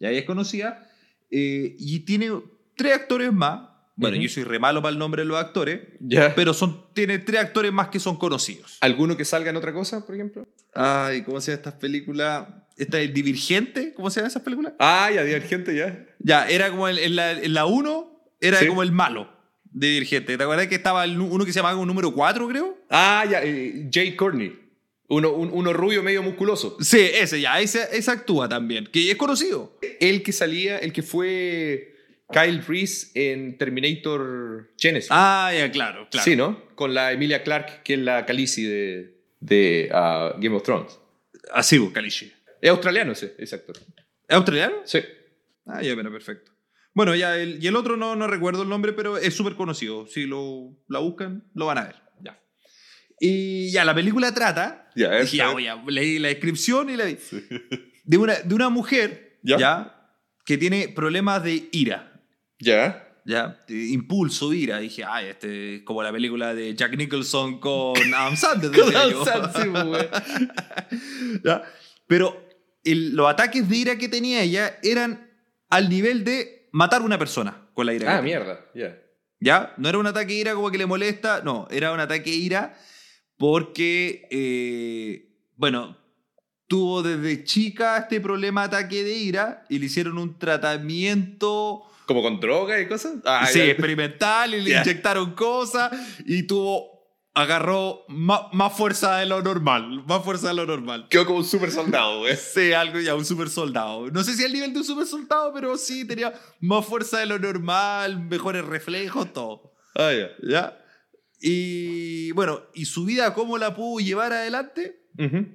[0.00, 0.84] Ya ella es conocida.
[1.30, 2.30] eh, y tiene
[2.76, 3.67] tres actores más.
[4.00, 4.22] Bueno, Ujú.
[4.22, 5.80] yo soy re malo para el nombre de los actores.
[5.98, 6.32] Ya.
[6.36, 8.78] Pero son, tiene tres actores más que son conocidos.
[8.80, 10.46] ¿Alguno que salga en otra cosa, por ejemplo?
[10.72, 12.46] Ay, ¿cómo se llama estas películas?
[12.76, 13.92] ¿Esta es Divergente?
[13.94, 14.74] ¿Cómo se llama esas películas?
[14.78, 16.06] Ah, ya, Divergente, ya.
[16.20, 18.68] Ya, era como el- en la, en la 1, era Sí.
[18.68, 19.32] como el malo
[19.64, 20.36] de Divergente.
[20.38, 22.78] ¿Te acuerdas que estaba el uno que se llamaba como número 4, creo?
[22.88, 24.56] Ah, ya, eh, Jay Courtney.
[25.08, 26.76] Uno, un- uno rubio medio musculoso.
[26.80, 29.76] Sí, ese ya, ese, ese actúa también, que es conocido.
[29.98, 31.96] El que salía, el que fue
[32.30, 35.08] Kyle Reese en Terminator Genesis.
[35.10, 36.24] Ah, ya, claro, claro.
[36.24, 36.66] Sí, ¿no?
[36.74, 40.98] Con la Emilia Clarke, que es la Khaleesi de, de ah, Game of Thrones.
[41.52, 42.32] Así, pues, Kalishi.
[42.60, 43.76] Es australiano ese, ese actor.
[44.28, 44.76] ¿Es australiano?
[44.84, 44.98] Sí.
[45.66, 46.52] Ah, ya, pero perfecto.
[46.94, 50.06] Bueno, ya, el, y el otro no, no recuerdo el nombre, pero es súper conocido.
[50.06, 51.94] Si lo la buscan, lo van a ver.
[52.20, 52.38] Ya.
[53.20, 54.90] Y ya, la película trata.
[54.96, 57.16] Ya, dije, ya, voy a- leí la descripción y la vi.
[58.04, 59.56] De, una, de una mujer, Ya.
[59.58, 59.94] ya.
[60.44, 62.07] que tiene problemas de ira.
[62.60, 63.04] Ya.
[63.24, 64.78] Ya, de impulso, ira.
[64.78, 68.72] Dije, ay, este es como la película de Jack Nicholson con Adam Sandler.
[68.80, 69.24] Con Adam.
[69.24, 71.40] Sandler, sí, pues.
[71.44, 71.62] ¿Ya?
[72.06, 72.42] Pero
[72.84, 75.30] el- los ataques de ira que tenía ella eran
[75.68, 78.16] al nivel de matar a una persona con la ira.
[78.16, 78.64] Ah, mierda.
[78.74, 78.98] Ya.
[79.40, 79.74] ¿Ya?
[79.76, 82.36] No era un ataque de ira como que le molesta, no, era un ataque de
[82.36, 82.78] ira
[83.36, 85.96] porque, eh, bueno,
[86.66, 92.22] tuvo desde chica este problema de ataque de ira y le hicieron un tratamiento ¿Como
[92.22, 93.16] con droga y cosas?
[93.24, 93.66] Ah, sí, ya.
[93.66, 94.80] experimental y le Ya.
[94.82, 95.92] inyectaron cosas
[96.26, 101.06] y tuvo, agarró ma- más fuerza de lo normal, más fuerza de lo normal.
[101.10, 102.34] Quedó como un super soldado, güey.
[102.54, 104.10] Sí, algo ya, un super soldado.
[104.10, 107.26] No sé si al nivel de un super soldado, pero sí tenía más fuerza de
[107.26, 109.74] lo normal, mejores reflejos, todo.
[109.94, 110.30] Ah, ya.
[110.42, 110.78] ¿Ya?
[111.40, 115.04] Y bueno, ¿y su vida cómo la pudo llevar adelante?
[115.18, 115.46] Ujú.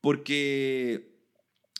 [0.00, 1.16] Porque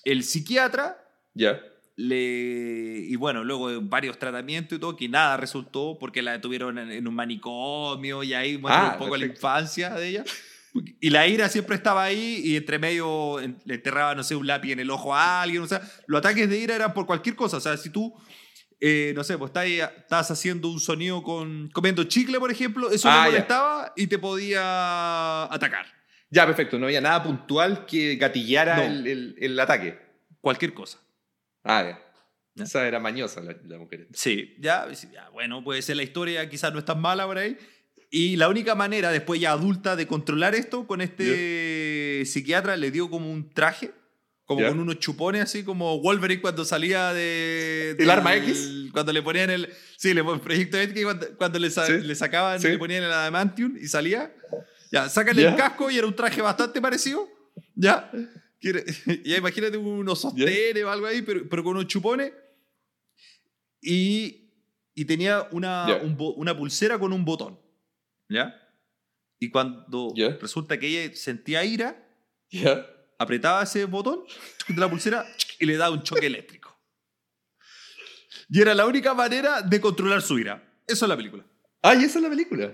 [0.04, 0.98] el psiquiatra
[1.34, 1.60] Ya.
[1.96, 3.04] Le.
[3.08, 6.90] Y bueno, luego de varios tratamientos y todo, que nada resultó porque la detuvieron en,
[6.90, 9.38] en un manicomio y ahí muestra Ah, un poco la perfecto.
[9.38, 10.24] infancia de ella.
[11.00, 14.72] Y la ira siempre estaba ahí y entre medio le enterraba, no sé, un lápiz
[14.72, 15.62] en el ojo a alguien.
[15.62, 17.58] O sea, los ataques de ira eran por cualquier cosa.
[17.58, 18.14] O sea, si tú,
[18.80, 23.06] eh, no sé, pues estás, estás haciendo un sonido con comiendo chicle, por ejemplo, eso
[23.10, 23.30] Ah, le ya.
[23.32, 25.84] molestaba y te podía atacar.
[26.30, 26.78] Ya, perfecto.
[26.78, 28.82] No había nada puntual que gatillara No.
[28.84, 29.98] el, el- el ataque.
[30.40, 30.98] Cualquier cosa.
[31.64, 32.02] Ah, ya.
[32.54, 32.64] Ya.
[32.64, 34.08] Esa era mañosa la, la mujer.
[34.12, 37.56] Sí, ya, ya, bueno, puede ser la historia, quizás no es tan mala por ahí.
[38.10, 43.08] Y la única manera, después ya adulta, de controlar esto, con este psiquiatra le dio
[43.08, 43.90] como un traje,
[44.44, 47.96] como con unos chupones, así como Wolverine cuando salía de...
[47.98, 48.90] ¿El arma X?
[48.92, 49.72] Cuando le ponían el...
[49.96, 52.00] Sí, le, Proyecto X, cuando, cuando le, sa- Sí.
[52.02, 52.68] le sacaban, Sí.
[52.68, 54.30] le ponían el adamantium y salía.
[54.90, 57.26] Ya, sacan el casco y era un traje bastante parecido.
[57.74, 58.10] Ya.
[59.24, 62.32] Ya imagínate unos sostenes o algo ahí, pero, pero con unos chupones.
[63.80, 64.50] Y,
[64.94, 67.58] y tenía una, un una pulsera con un botón.
[68.28, 68.54] ¿Ya?
[69.40, 71.96] Y cuando resulta que ella sentía ira,
[72.50, 72.86] Ya.
[73.18, 74.24] apretaba ese botón
[74.68, 75.26] de la pulsera
[75.58, 76.70] y le daba un choque eléctrico.
[78.48, 80.62] Y era la única manera de controlar su ira.
[80.86, 81.44] Eso es la película.
[81.82, 82.72] Ah, y esa es la película.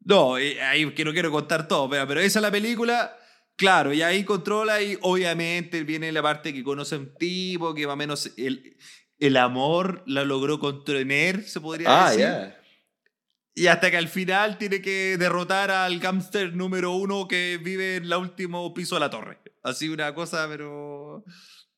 [0.00, 3.16] No, eh, ahí que no quiero contar todo, pero esa es la película.
[3.56, 7.86] Claro, y ahí controla y obviamente viene la parte que conoce a un tipo que
[7.86, 8.76] más o menos el,
[9.18, 12.54] el amor la logró contener, se podría Ah, decir.
[13.54, 18.04] Y hasta que al final tiene que derrotar al gángster número uno que vive en
[18.04, 19.38] el último piso de la torre.
[19.62, 21.24] Así una cosa, pero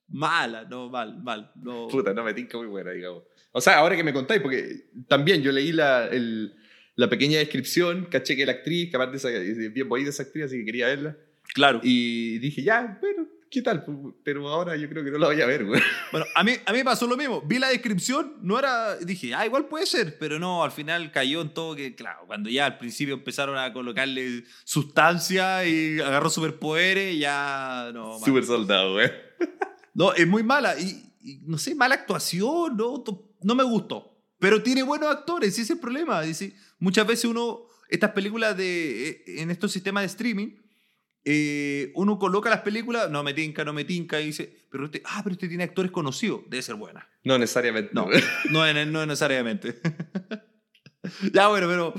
[0.08, 1.52] mala, no, mal, mal.
[1.54, 1.86] No.
[1.86, 3.22] Puta, no me tinca muy buena, digamos.
[3.52, 6.56] O sea, ahora que me contáis, porque también yo leí la, el-
[6.96, 10.58] la pequeña descripción, caché que la actriz, que aparte es bien bonita esa actriz, así
[10.58, 11.16] que quería verla.
[11.58, 11.80] Claro.
[11.82, 13.84] Y dije, ya, bueno, ¿qué tal?
[14.22, 15.82] Pero ahora yo creo que no la voy a ver, güey.
[16.12, 17.42] Bueno, a mí, a mí pasó lo mismo.
[17.42, 18.96] Vi la descripción, no era.
[18.96, 22.48] Dije, ah, igual puede ser, pero no, al final cayó en todo que, claro, cuando
[22.48, 28.20] ya al principio empezaron a colocarle sustancia y agarró superpoderes, ya no.
[28.20, 28.24] mal.
[28.24, 29.10] Súper soldado, güey.
[29.94, 30.78] No, es muy mala.
[30.78, 33.02] Y, y no sé, mala actuación, no,
[33.42, 34.16] no me gustó.
[34.38, 36.22] Pero tiene buenos actores, ese es el problema.
[36.22, 40.50] Dice, muchas veces uno, estas películas de, eh, en estos sistemas de streaming,
[41.24, 45.02] eh, uno coloca las películas, no me tinca, no me tinca, y dice, pero este,
[45.04, 47.08] ah, pero este tiene actores conocidos, debe ser buena.
[47.24, 47.90] No necesariamente.
[47.92, 48.08] No,
[48.50, 49.80] no, no necesariamente.
[51.32, 51.94] ya, bueno, pero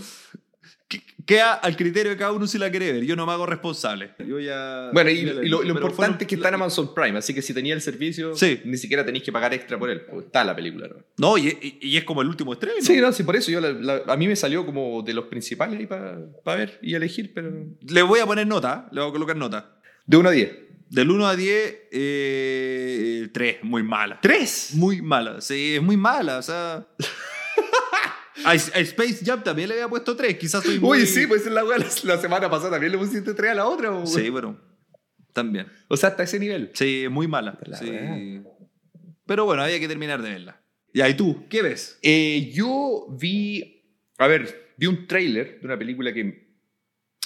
[1.29, 3.03] queda al criterio de cada uno si la quiere ver.
[3.05, 4.11] Yo no me hago responsable.
[4.27, 4.89] Yo ya.
[4.91, 7.43] Bueno, y, ya la y lo, importante es que está en Amazon Prime, así que
[7.43, 8.61] si tenía el servicio, Sí.
[8.65, 10.01] ni siquiera tenéis que pagar extra por él.
[10.09, 10.95] pues, está la película, ¿no?
[11.17, 12.73] No, y, y- es como el último estreno.
[12.81, 15.79] Sí, no, sí, por eso yo la- a mí me salió como de los principales
[15.79, 16.17] ahí para
[16.57, 17.51] ver y elegir, pero...
[17.87, 19.79] Le voy a poner nota, le voy a colocar nota.
[20.07, 20.49] De 1 a 10.
[20.89, 24.19] Del 1 a 10, eh, 3, muy mala.
[24.21, 24.71] ¿Tres?
[24.73, 26.87] Muy mala, sí, es muy mala, o sea...
[28.45, 30.99] a, a Space Jam también le había puesto 3, quizás soy muy...
[30.99, 33.89] Uy, sí, pues la, la, semana pasada también le pusiste 3 a la otra.
[33.89, 34.07] güey.
[34.07, 34.59] Sí, bueno,
[35.33, 35.67] también.
[35.87, 36.71] O sea, hasta ese nivel.
[36.73, 37.57] Sí, muy mala.
[37.65, 38.43] La sí.
[39.25, 40.61] Pero bueno, había que terminar de verla.
[40.93, 41.45] Ya, ¿y tú?
[41.49, 41.99] ¿Qué ves?
[42.01, 43.83] Eh, yo vi,
[44.17, 46.49] a ver, vi un tráiler de una película que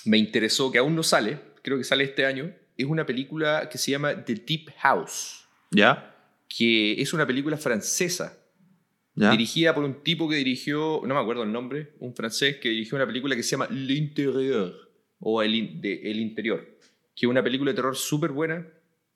[0.05, 2.53] me interesó, que aún no sale, creo que sale este año.
[2.75, 6.13] Es una película que se llama The Deep House, ¿Ya?
[6.49, 8.37] que es una película francesa,
[9.15, 9.29] ¿Ya?
[9.31, 12.95] dirigida por un tipo que dirigió, no me acuerdo el nombre, un francés que dirigió
[12.95, 14.73] una película que se llama L'Intérieur,
[15.19, 16.59] o El, de- El Interior,
[17.15, 18.67] que es una película de terror súper buena,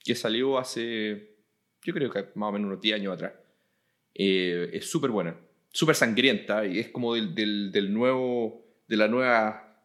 [0.04, 1.36] que salió hace,
[1.84, 3.34] yo creo que más o menos unos 10 años atrás.
[4.14, 5.36] Eh, es súper buena,
[5.72, 9.84] súper sangrienta, y es como del, del nuevo, de la nueva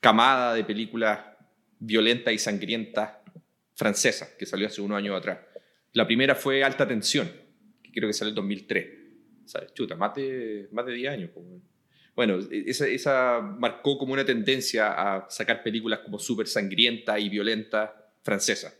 [0.00, 1.20] camada de películas
[1.78, 3.10] violentas y sangrientas
[3.74, 5.38] francesas, que salió hace unos años atrás.
[5.92, 7.30] La primera fue Alta Tensión,
[7.82, 8.86] que creo que salió en 2003.
[9.46, 9.72] ¿Sabes?
[9.74, 11.30] Chuta, más de, más de 10 años.
[12.14, 17.90] Bueno, esa, esa marcó como una tendencia a sacar películas como súper sangrientas y violentas
[18.22, 18.76] francesas.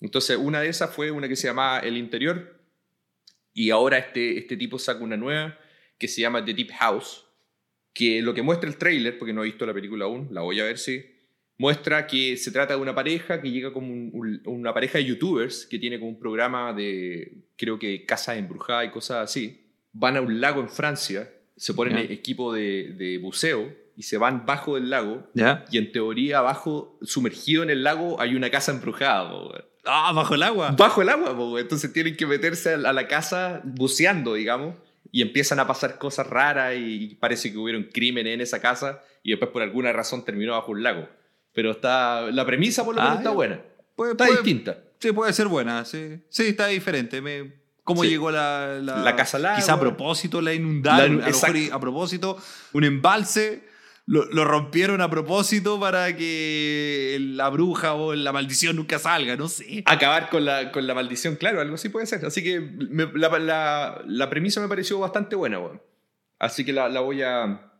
[0.00, 2.56] Entonces, una de esas fue una que se llamaba El Interior,
[3.52, 5.58] y ahora este, este tipo saca una nueva
[5.98, 7.24] que se llama The Deep House,
[7.92, 10.60] que lo que muestra el tráiler, porque no he visto la película aún, la voy
[10.60, 11.04] a ver si
[11.56, 15.06] muestra que se trata de una pareja que llega como un- un- una pareja de
[15.06, 19.67] youtubers que tiene como un programa de, creo que casas embrujadas y cosas así.
[19.92, 24.46] Van a un lago en Francia, se ponen equipo de, de buceo y se van
[24.46, 25.28] bajo del lago.
[25.34, 25.64] ¿Ya?
[25.70, 29.30] Y en teoría, abajo, sumergido en el lago, hay una casa embrujada.
[29.30, 29.52] po.
[29.84, 30.70] Ah, bajo el agua.
[30.76, 34.74] Bajo el agua, po, entonces tienen que meterse a la casa buceando, digamos,
[35.10, 39.30] y empiezan a pasar cosas raras y parece que hubieron crímenes en esa casa y
[39.30, 41.08] después por alguna razón terminó bajo un lago.
[41.54, 43.34] Pero está, la premisa por lo Ah, menos está ya.
[43.34, 43.62] buena,
[43.96, 44.78] Puede- está puede- distinta.
[45.00, 45.84] Sí, puede ser buena.
[45.84, 47.20] Sí, sí está diferente.
[47.22, 47.52] Me,
[47.88, 48.10] ¿Cómo Sí.
[48.10, 49.56] llegó la, la, La casa al agua.
[49.56, 50.98] Quizá a propósito la inundaron.
[50.98, 51.58] La- a, lo mejor exacto.
[51.58, 52.38] y a propósito,
[52.74, 53.66] un embalse.
[54.04, 59.48] Lo, lo rompieron a propósito para que la bruja o la maldición nunca salga, no
[59.48, 59.82] sé.
[59.84, 62.24] Acabar con la, con la maldición, claro, algo así puede ser.
[62.24, 65.82] Así que me- la, la- la premisa me pareció bastante buena, weón.
[66.38, 67.70] Así que la, la voy a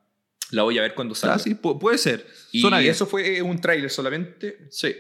[0.50, 1.36] La voy a ver cuando salga.
[1.36, 2.26] Ah, sí, pu- puede ser.
[2.52, 2.90] Y Suena bien.
[2.92, 4.66] eso fue un tráiler solamente.
[4.70, 4.94] Sí.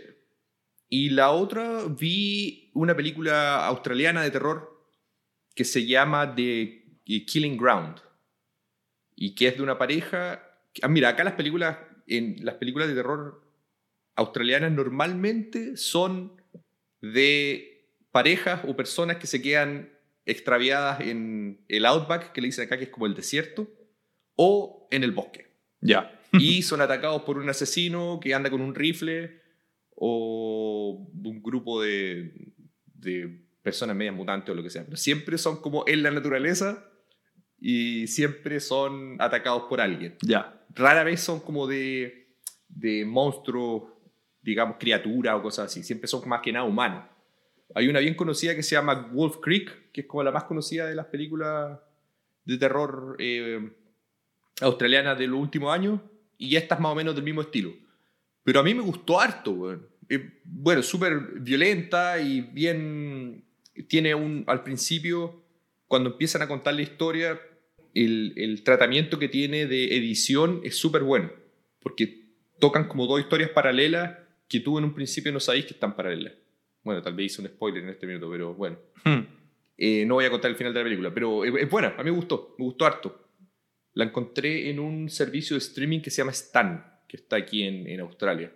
[0.90, 4.77] Y la otra, vi una película australiana de terror
[5.58, 7.96] que se llama The Killing Ground.
[9.16, 10.40] Y que es de una pareja.
[10.82, 13.42] Ah, mira, acá las películas, en las películas de terror
[14.14, 16.40] australianas normalmente son
[17.00, 19.92] de parejas o personas que se quedan
[20.26, 23.68] extraviadas en el outback, que le dicen acá que es como el desierto,
[24.36, 25.50] o en el bosque
[25.80, 26.20] Ya.
[26.34, 29.40] y son atacados por un asesino que anda con un rifle
[29.96, 32.52] o un grupo de,
[32.94, 34.84] de personas medias mutantes o lo que sea.
[34.84, 36.90] Pero siempre son como en la naturaleza
[37.60, 40.16] y siempre son atacados por alguien.
[40.22, 40.64] Ya.
[40.74, 42.28] Rara vez son como de,
[42.68, 43.82] de monstruos,
[44.40, 45.82] digamos, criaturas o cosas así.
[45.82, 47.04] Siempre son más que nada humanos.
[47.74, 50.86] Hay una bien conocida que se llama Wolf Creek, que es como la más conocida
[50.86, 51.78] de las películas
[52.44, 53.70] de terror eh,
[54.62, 56.00] australianas de los últimos años,
[56.38, 57.74] y esta es más o menos del mismo estilo.
[58.42, 59.86] Pero a mí me gustó harto, weón.
[60.08, 63.44] Eh, bueno, súper violenta y bien...
[63.86, 64.44] Tiene un...
[64.46, 65.42] Al principio,
[65.86, 67.40] cuando empiezan a contar la historia,
[67.94, 71.30] el, el tratamiento que tiene de edición es súper bueno.
[71.80, 74.18] Porque tocan como dos historias paralelas
[74.48, 76.32] que tú en un principio no sabéis que están paralelas.
[76.82, 78.78] Bueno, tal vez hice un spoiler en este minuto, pero bueno.
[79.04, 79.20] Hmm.
[79.76, 82.10] Eh, no voy a contar el final de la película, pero es, buena, a mí
[82.10, 83.28] me gustó, me gustó harto.
[83.94, 87.86] La encontré en un servicio de streaming que se llama Stan, que está aquí en,
[87.86, 88.52] en Australia.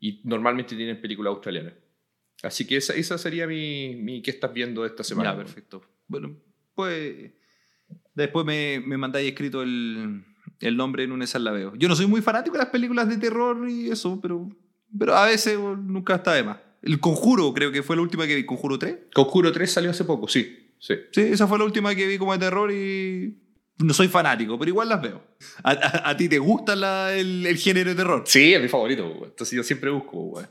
[0.00, 1.74] Y normalmente tienen películas australianas.
[2.42, 5.32] Así que esa, esa sería mi, mi ¿qué estás viendo esta semana?
[5.32, 5.82] Ya, perfecto.
[6.06, 6.36] Bueno,
[6.74, 7.32] pues
[8.14, 10.24] después me, me mandáis escrito el,
[10.60, 11.74] el nombre en una esa la veo.
[11.76, 14.48] Yo no soy muy fanático de las películas de terror y eso, pero,
[14.96, 16.58] pero a veces nunca está de más.
[16.82, 18.96] El Conjuro creo que fue la última que vi, Conjuro 3.
[19.12, 20.70] Conjuro 3 salió hace poco, sí.
[20.78, 20.94] sí.
[21.10, 23.36] Sí, esa fue la última que vi como de terror y
[23.78, 25.22] no soy fanático, pero igual las veo.
[25.64, 28.22] ¿A, a- a ti te gusta la- el, el género de terror?
[28.26, 29.30] Sí, es mi favorito, güey.
[29.30, 30.18] entonces yo siempre busco.
[30.18, 30.46] güey.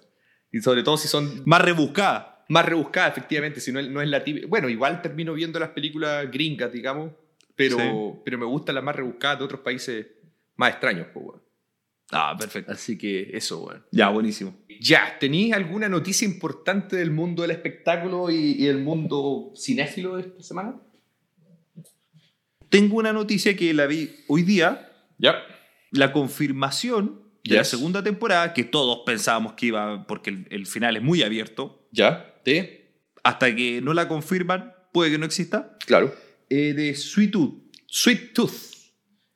[0.51, 2.45] Y sobre todo si son Más rebuscada.
[2.49, 4.47] más rebuscadas, efectivamente, si no, no es la típica.
[4.47, 7.11] Bueno, igual termino viendo las películas gringas, digamos,
[7.55, 8.21] pero, Sí.
[8.23, 10.05] pero me gustan las más rebuscadas de otros países
[10.55, 11.39] más extraños, pues, güey.
[12.11, 12.71] Ah, perfecto.
[12.71, 13.79] Así que eso, güey.
[13.91, 14.55] Ya, buenísimo.
[14.79, 20.21] Ya, ¿tenéis alguna noticia importante del mundo del espectáculo y, y el mundo cinéfilo de
[20.21, 20.79] esta semana?
[22.69, 25.35] Tengo una noticia que la vi hoy día, Ya.
[25.91, 30.97] la confirmación de la segunda temporada, que todos pensábamos que iba, porque el, el final
[30.97, 32.33] es muy abierto, ¿Ya?
[32.43, 33.01] ¿Te?
[33.23, 36.13] hasta que no la confirman, puede que no exista, Claro.
[36.49, 37.53] eh, de Sweet Tooth.
[37.87, 38.53] Sweet Tooth.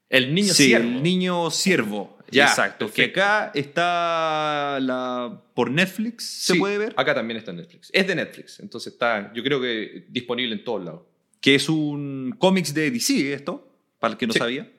[0.09, 0.88] El niño sí, ciervo.
[0.88, 2.18] el niño siervo.
[2.32, 2.89] Ya, Exacto.
[2.91, 7.89] Que acá está la, por Netflix, se Sí, puede ver, Acá también está en Netflix.
[7.91, 11.01] Es de Netflix, entonces está, yo creo que disponible en todos lados.
[11.41, 13.68] que es un cómics de DC, esto,
[13.99, 14.39] para el que no Sí.
[14.39, 14.72] sabía.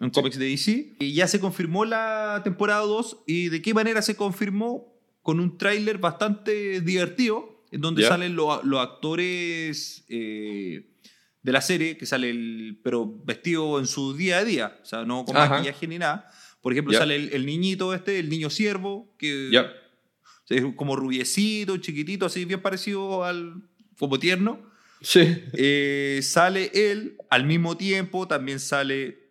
[0.00, 0.96] Un cómics de DC.
[1.00, 3.24] Y ya se confirmó la temporada 2.
[3.26, 4.94] ¿Y de qué manera se confirmó?
[5.22, 10.86] Con un tráiler bastante divertido, en donde salen lo- los actores eh,
[11.42, 15.04] de la serie, que sale el, pero vestido en su día a día, o sea,
[15.04, 15.48] no con Ajá.
[15.56, 16.30] maquillaje ni nada.
[16.60, 19.72] Por ejemplo, sale el, el niñito este, el niño siervo, que Ya.
[20.48, 23.62] es como rubiecito, chiquitito, así bien parecido al
[23.98, 24.60] como tierno.
[25.00, 25.20] Sí.
[25.54, 29.25] Eh, sale él, al mismo tiempo también sale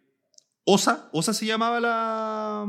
[0.66, 1.10] Osa.
[1.14, 2.66] ¿Osa se llamaba la,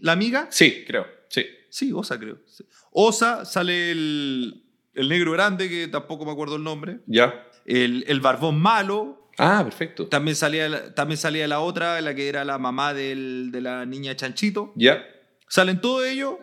[0.00, 0.46] la amiga?
[0.50, 1.06] Sí, creo.
[1.28, 1.44] Sí.
[1.70, 2.38] Sí, Osa creo.
[2.46, 2.64] Sí.
[2.92, 7.00] Osa, sale el, el negro grande, que tampoco me acuerdo el nombre.
[7.06, 7.34] Ya.
[7.66, 9.30] El, el barbón malo.
[9.38, 10.06] Ah, perfecto.
[10.08, 13.86] También salía, la- también salía la otra, la que era la mamá del- de la
[13.86, 14.72] niña Chanchito.
[14.76, 15.04] Ya.
[15.48, 16.34] Salen todos ellos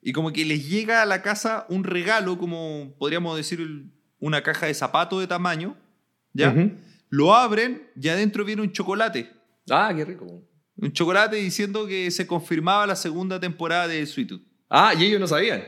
[0.00, 3.86] y como que les llega a la casa un regalo, como podríamos decir
[4.18, 5.76] una caja de zapato de tamaño.
[6.34, 6.54] ¿Ya?
[7.08, 9.30] Lo abren y adentro viene un chocolate.
[9.70, 10.42] Ah, qué rico.
[10.76, 14.42] Un chocolate diciendo que se confirmaba la segunda temporada de Sweet Tooth.
[14.70, 15.64] Ah, y ellos no sabían.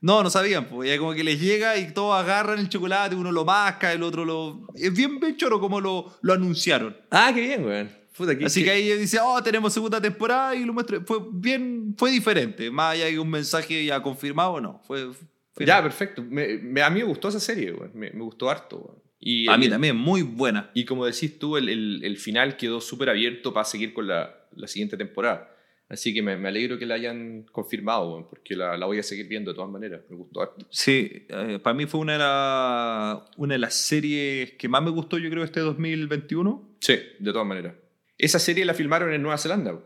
[0.00, 3.30] No, no sabían, pues ya como que les llega y todos agarran el chocolate, uno
[3.30, 4.66] lo masca, el otro lo...
[4.74, 6.96] Es bien, bien choro como lo, lo anunciaron.
[7.08, 7.88] Ah, qué bien, weón.
[8.16, 11.00] Puta, Así qué- que ahí dice, oh, tenemos segunda temporada y lo muestra.
[11.06, 12.68] Fue bien, fue diferente.
[12.70, 14.80] Más allá de un mensaje ya confirmado, no.
[14.84, 15.12] Fue,
[15.52, 16.20] fue- Ya, perfecto.
[16.22, 17.92] Me- me- a mí me gustó esa serie, weón.
[17.94, 19.01] Me, me gustó harto, weón.
[19.24, 20.70] Y, A mí también, muy buena.
[20.74, 24.34] Y como decís tú, el, el- el final quedó súper abierto para seguir con la,
[24.56, 25.48] la siguiente temporada.
[25.88, 29.28] Así que me, me alegro que la hayan confirmado, porque la, la voy a seguir
[29.28, 30.00] viendo de todas maneras.
[30.08, 30.66] Me gustó harto.
[30.70, 34.90] Sí, eh, para mí fue una de, la- una de las series que más me
[34.90, 36.76] gustó, yo creo, este 2021.
[36.80, 37.74] Sí, de todas maneras.
[38.18, 39.78] Esa serie la filmaron en Nueva Zelanda.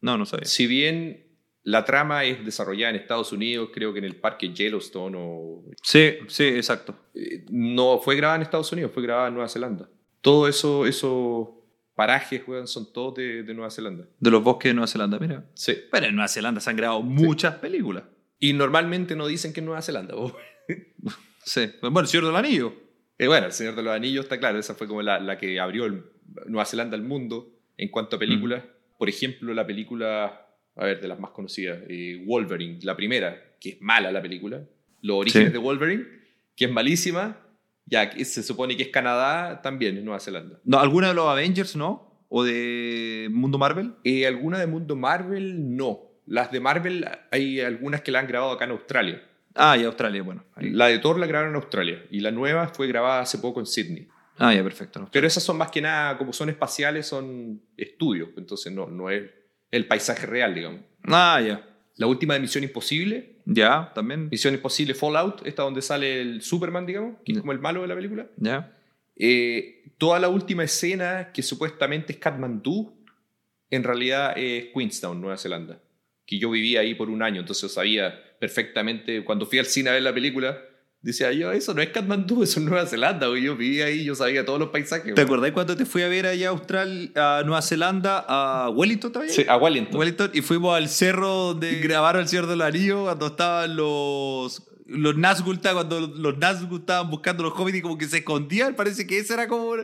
[0.00, 0.44] No, no sabía.
[0.44, 1.25] Si bien
[1.66, 6.14] la trama es desarrollada en Estados Unidos, creo que en el parque Yellowstone o Sí,
[6.28, 6.94] sí, exacto.
[7.14, 9.88] eh, no fue grabada en Estados Unidos, fue grabada en Nueva Zelanda.
[10.20, 11.56] Todo eso, eso
[11.96, 14.06] parajes, son todos de, Nueva Zelanda.
[14.20, 15.44] De los bosques de Nueva Zelanda, mira.
[15.54, 15.74] Sí.
[15.90, 18.04] Pero en Nueva Zelanda se han grabado muchas películas.
[18.38, 20.14] Y normalmente no dicen que es Nueva Zelanda.
[21.44, 21.72] sí.
[21.80, 22.74] Bueno, El Señor del Anillo.
[23.18, 24.58] Eh, bueno, El Señor de los Anillos está claro.
[24.58, 25.88] Esa fue como la, que abrió
[26.46, 28.62] Nueva Zelanda al mundo en cuanto a películas.
[28.62, 28.98] Mm.
[28.98, 30.45] Por ejemplo, la película,
[30.76, 34.62] a ver, de las más conocidas, eh, Wolverine, la primera, que es mala la película.
[35.02, 36.04] Los orígenes de Wolverine,
[36.54, 37.42] que es malísima
[37.86, 40.58] ya, se supone que es Canadá, también es Nueva Zelanda.
[40.64, 42.24] No, ¿Alguna de los Avengers no?
[42.28, 43.94] ¿O de Mundo Marvel?
[44.02, 46.00] Eh, alguna de Mundo Marvel no.
[46.26, 49.22] Las de Marvel hay algunas que la han grabado acá en Australia.
[49.54, 50.44] Ah, y Australia, bueno.
[50.56, 53.66] La de Thor la grabaron en Australia y la nueva fue grabada hace poco en
[53.66, 54.08] Sydney.
[54.36, 55.08] Ah, ya, perfecto.
[55.12, 59.30] Pero esas son más que nada, como son espaciales, son estudios, entonces no, no es
[59.70, 60.80] el paisaje real, digamos.
[61.04, 61.66] Ah, ya.
[61.96, 63.36] La última de Misión Imposible.
[63.46, 64.28] Ya, también.
[64.30, 67.88] Misión Imposible Fallout, esta donde sale el Superman, digamos, que es como el malo de
[67.88, 68.26] la película.
[68.36, 68.76] Ya.
[69.16, 72.96] Eh, toda la última escena, que supuestamente es Kathmandu,
[73.70, 75.80] en realidad es Queenstown, Nueva Zelanda.
[76.26, 79.92] Que yo vivía ahí por un año, entonces sabía perfectamente, cuando fui al cine a
[79.94, 80.58] ver la película,
[81.02, 84.44] Decía yo, eso no es Kathmandu, eso es Nueva Zelanda, Yo vivía ahí, yo sabía
[84.44, 85.14] todos los paisajes.
[85.14, 89.12] ¿Te acordás cuando te fui a ver allá a Austral, a Nueva Zelanda, a Wellington
[89.12, 89.34] también?
[89.34, 89.98] Sí, a Wellington.
[89.98, 90.30] Wellington.
[90.34, 95.60] Y fuimos al cerro donde grabaron el Señor del Anillo, cuando estaban los los Nazgûl,
[95.60, 99.34] cuando los Nazgûl estaban buscando los hobbits y como que se escondían, parece que ese
[99.34, 99.74] era como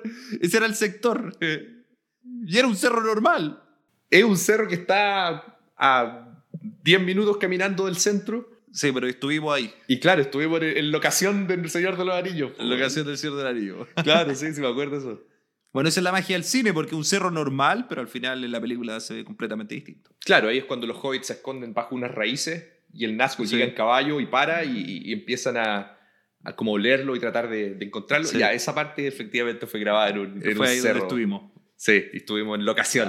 [0.40, 1.36] ese era el sector.
[1.40, 3.62] Y era un cerro normal.
[4.10, 6.44] Es un cerro que está a
[6.84, 9.72] 10 minutos caminando del centro Sí, pero estuvimos ahí.
[9.86, 12.52] Y claro, estuvimos en, locación del Señor de los Anillos.
[12.58, 13.86] En locación del Señor del Anillo.
[14.02, 15.22] Claro, sí, sí, me acuerdo eso.
[15.72, 18.44] Bueno, esa es la magia del cine, porque es un cerro normal, pero al final
[18.44, 20.10] en la película se ve completamente distinto.
[20.20, 23.64] Claro, ahí es cuando los hobbits se esconden bajo unas raíces y el Nazgûl llega
[23.64, 25.98] en caballo y para y, empiezan a,
[26.44, 28.30] a, como olerlo y tratar de, encontrarlo.
[28.32, 31.50] Ya, esa parte efectivamente fue grabada en un, en fue ahí Donde estuvimos.
[31.76, 33.08] Sí, estuvimos en locación.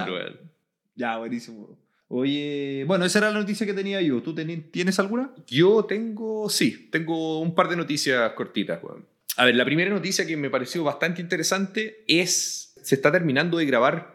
[0.94, 1.78] Ya, buenísimo.
[2.16, 4.22] Oye, bueno, esa era la noticia que tenía yo.
[4.22, 5.32] ¿Tú tienes alguna?
[5.48, 8.78] Yo tengo, sí, tengo un par de noticias cortitas.
[9.36, 13.66] A ver, la primera noticia que me pareció bastante interesante es, se está terminando de
[13.66, 14.14] grabar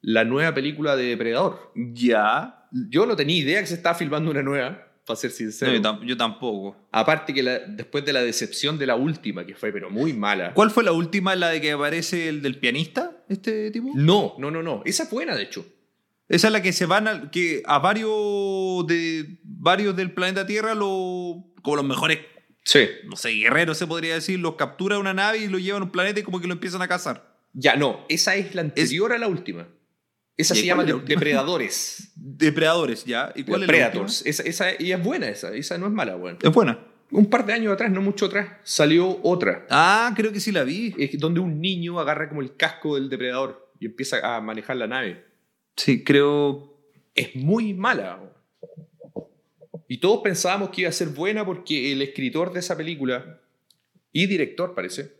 [0.00, 1.70] la nueva película de Depredador.
[1.76, 2.66] Ya.
[2.72, 6.00] Yo no tenía idea que se estaba filmando una nueva, para ser sincero.
[6.02, 6.76] yo, tampoco.
[6.90, 10.52] Aparte que después de la decepción de la última, que fue pero muy mala.
[10.52, 13.92] ¿Cuál fue la última, la de que aparece el del pianista, este tipo?
[13.94, 14.82] No, no, no, no.
[14.84, 15.64] Esa es buena, de hecho.
[16.28, 20.74] Esa es la que se van a, que a varios, de, varios del planeta Tierra,
[20.74, 22.18] lo, como los mejores,
[22.64, 22.88] sí.
[23.04, 25.92] no sé, guerreros se podría decir, los captura una nave y lo llevan a un
[25.92, 27.36] planeta y como que lo empiezan a cazar.
[27.52, 29.68] Ya, no, esa es la anterior a la última.
[30.36, 32.12] Esa se llama Depredadores.
[32.16, 33.32] Depredadores, ya.
[33.34, 34.26] ¿Y cuál Predators.
[34.26, 36.38] Es esa, y es buena esa, esa no es mala, bueno.
[36.42, 36.78] Es buena.
[37.10, 39.64] Un par de años atrás, no mucho atrás, salió otra.
[39.70, 40.94] Ah, creo que sí la vi.
[40.98, 44.88] Es donde un niño agarra como el casco del depredador y empieza a manejar la
[44.88, 45.24] nave.
[45.76, 46.74] Sí, creo.
[47.14, 48.32] Es muy mala.
[49.88, 53.40] Y todos pensábamos que iba a ser buena porque el escritor de esa película
[54.12, 55.12] y director, parece,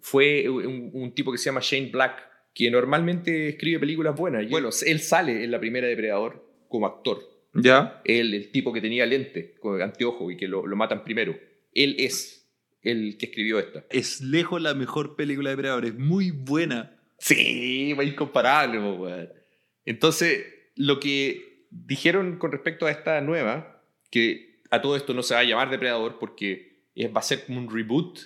[0.00, 2.22] fue un, tipo que se llama Shane Black,
[2.54, 4.44] que normalmente escribe películas buenas.
[4.44, 7.20] Y bueno, él sale en la primera Depredador como actor.
[7.54, 8.00] ¿Ya?
[8.04, 11.36] Él, el tipo que tenía lente, con anteojo y que lo, matan primero.
[11.74, 12.48] Él es
[12.82, 13.84] el que escribió esta.
[13.90, 16.96] Es lejos la mejor película de Depredador, es muy buena.
[17.18, 19.41] Sí, incomparable, weón.
[19.84, 25.34] Entonces, lo que dijeron con respecto a esta nueva, que a todo esto no se
[25.34, 28.18] va a llamar Depredador porque va a ser como un reboot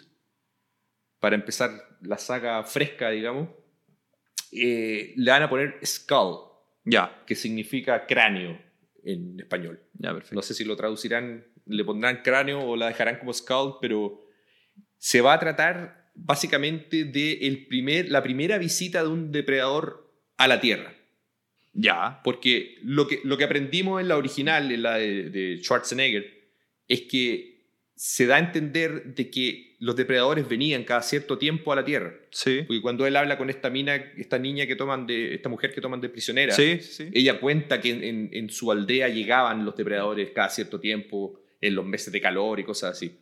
[1.21, 1.71] para empezar
[2.03, 3.49] la saga fresca, digamos,
[4.53, 6.39] eh, le van a poner Skull,
[6.85, 7.25] ya.
[7.27, 8.59] que significa cráneo
[9.05, 9.81] en español.
[9.95, 10.35] Ya, perfecto.
[10.35, 14.21] No sé si lo traducirán, le pondrán cráneo o la dejarán como Skull, pero
[14.99, 20.49] se va a tratar básicamente de el primer, la primera visita de un depredador a
[20.49, 20.95] la Tierra.
[21.77, 22.21] Ya.
[22.25, 26.49] Porque lo que, lo que aprendimos en la original, en la de, Schwarzenegger,
[26.89, 27.57] es que
[27.95, 32.15] se da a entender de que los depredadores venían cada cierto tiempo a la Tierra.
[32.31, 32.63] Sí.
[32.67, 35.81] Porque cuando él habla con esta mina, esta niña que toman de, esta mujer que
[35.81, 37.09] toman de prisionera, sí, sí.
[37.13, 41.85] ella cuenta que en, en, su aldea llegaban los depredadores cada cierto tiempo, en los
[41.85, 43.13] meses de calor y cosas así.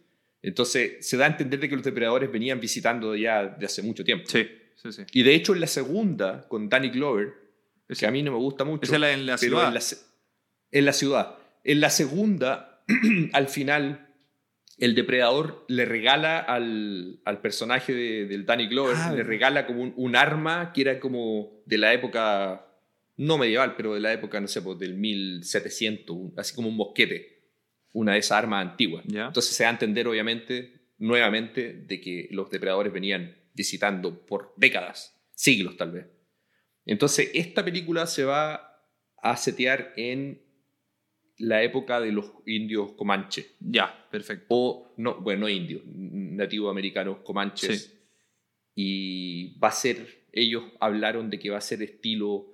[0.43, 4.05] Entonces se da a entender de que los depredadores venían visitando ya de hace mucho
[4.05, 4.29] tiempo.
[4.29, 5.03] Sí, sí, sí.
[5.13, 7.44] Y de hecho en la segunda, con Danny Glover,
[7.89, 8.85] que a mí no me gusta mucho.
[8.85, 9.69] Esa es en la ciudad.
[9.69, 11.39] En la, ciudad.
[11.63, 12.83] En la segunda,
[13.33, 14.09] al final,
[14.79, 20.17] el depredador le regala al, al personaje del Danny Glover, ah, le regala como un,
[20.17, 22.67] arma que era como de la época,
[23.17, 27.53] no medieval, pero de la época, no sé, pues, del 1700, así como un mosquete,
[27.93, 29.05] una de esas armas antiguas.
[29.07, 35.15] Entonces se da a entender, obviamente, nuevamente, de que los depredadores venían visitando por décadas,
[35.37, 36.14] siglos tal vez
[36.87, 38.81] Entonces, esta película se va
[39.23, 40.43] a setear en
[41.39, 43.55] la época de los indios comanches.
[43.61, 44.47] Ya, perfecto.
[44.51, 47.85] O, no, bueno, no indios, nativos americanos comanches.
[47.85, 47.91] Sí.
[48.77, 52.53] Y va a ser, ellos hablaron de que va a ser estilo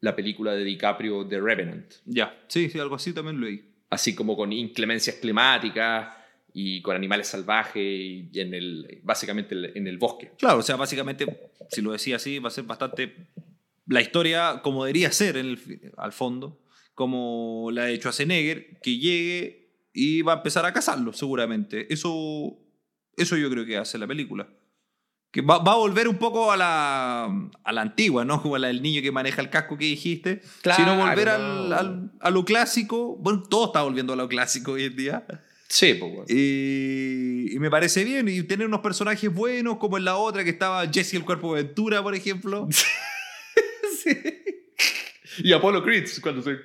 [0.00, 1.94] la película de DiCaprio The Revenant.
[2.04, 3.74] Ya, sí, sí, algo así también lo leí.
[3.90, 6.16] Así como con inclemencias climáticas
[6.52, 10.32] y con animales salvajes y en el, básicamente en el bosque.
[10.38, 11.26] Claro, o sea, básicamente,
[11.70, 13.14] si lo decía así, va a ser bastante
[13.86, 16.60] la historia como debería ser en el- al fondo,
[16.94, 21.92] como la de Schwarzenegger, que llegue y va a empezar a cazarlo, seguramente.
[21.92, 22.56] Eso,
[23.16, 24.48] eso yo creo que hace la película.
[25.32, 27.24] Que va, va a volver un poco a la,
[27.64, 28.40] a la antigua, ¿no?
[28.40, 30.40] Como la del niño que maneja el casco que dijiste.
[30.62, 33.16] Claro, sino volver al- al- a lo clásico.
[33.16, 35.26] Bueno, todo está volviendo a lo clásico hoy en día.
[35.68, 36.24] Sí, pues, bueno.
[36.28, 38.28] Y, y me parece bien.
[38.28, 41.64] Y tener unos personajes buenos, como en la otra que estaba Jesse el Cuerpo de
[41.64, 42.68] Ventura, por ejemplo.
[45.38, 46.56] Y Apollo Creed, cuando se,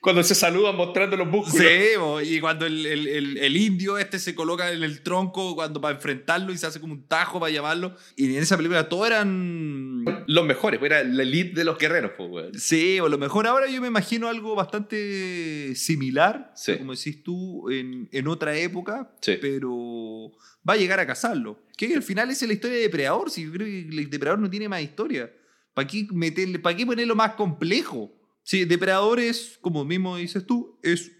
[0.00, 1.66] cuando se saludan mostrando los músculos.
[1.66, 5.80] Sí, y cuando el, el- el- el indio este se coloca en el tronco cuando
[5.82, 7.94] para enfrentarlo y se hace como un tajo para llamarlo.
[8.16, 10.04] Y en esa película todos eran...
[10.28, 12.62] Los mejores, pues, era la elite de los guerreros, pues.
[12.62, 16.78] Sí, o lo mejor ahora yo me imagino algo bastante similar, Sí.
[16.78, 19.36] como decís tú, en, en otra época, Sí.
[19.42, 20.32] pero
[20.66, 21.58] va a llegar a cazarlo.
[21.76, 24.38] Que al final esa es la historia de Depredador, si yo creo que el Depredador
[24.40, 25.30] no tiene más historia.
[25.74, 28.12] ¿Para qué, meterle, ¿Para qué ponerlo más complejo?
[28.42, 31.12] Sí, Depredador es, como mismo dices tú, es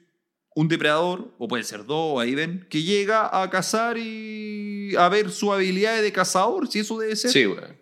[0.54, 5.30] un depredador, o pueden ser dos, ahí ven, que llega a cazar y a ver
[5.30, 7.30] su habilidad de cazador, si eso debe ser.
[7.30, 7.78] Sí, weón.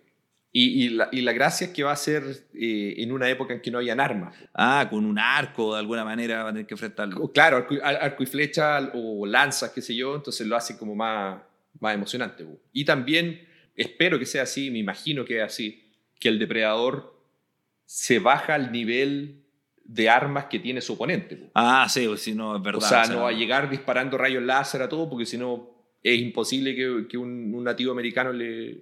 [0.51, 2.23] Y, y la, y la gracia es que va a ser
[2.55, 4.35] eh, en una época en que no hayan armas.
[4.53, 7.31] Ah, con un arco de alguna manera va a tener que enfrentarlo.
[7.31, 10.95] Claro, arco, y- arco y flecha o lanzas, qué sé yo, entonces lo hace como
[10.95, 11.39] más,
[11.79, 12.47] más emocionante.
[12.73, 15.88] Y también, espero que sea así, me imagino que es así,
[16.19, 17.15] que el depredador
[17.85, 19.41] se baja al nivel
[19.83, 21.49] de armas que tiene su oponente.
[21.55, 22.83] Ah, sí, pues, si no, es verdad.
[22.83, 25.69] o sea, no va a llegar disparando rayos láser a todo, porque si no
[26.03, 28.81] es imposible que, que un, un nativo americano le,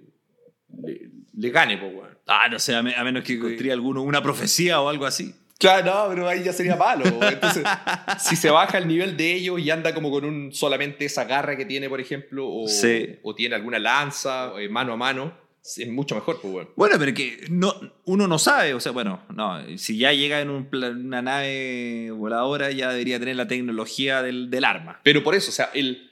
[0.82, 1.78] le, le gane.
[1.78, 2.18] pues, weón.
[2.26, 5.34] Ah, no sé, a, me- a menos que encontré alguno, una profecía o algo así.
[5.58, 7.04] Claro, no, pero ahí ya sería malo.
[7.26, 7.64] Entonces,
[8.20, 11.56] si se baja el nivel de ellos y anda como con un solamente esa garra
[11.56, 13.16] que tiene, por ejemplo, o, Sí.
[13.22, 15.32] o tiene alguna lanza eh, mano a mano,
[15.76, 16.68] es mucho mejor, pues.
[16.76, 17.74] Bueno, pero que no,
[18.06, 22.70] uno no sabe, o sea, bueno, no, si ya llega en un una nave voladora,
[22.70, 25.00] ya debería tener la tecnología del, del arma.
[25.04, 26.10] Pero por eso, o sea, el,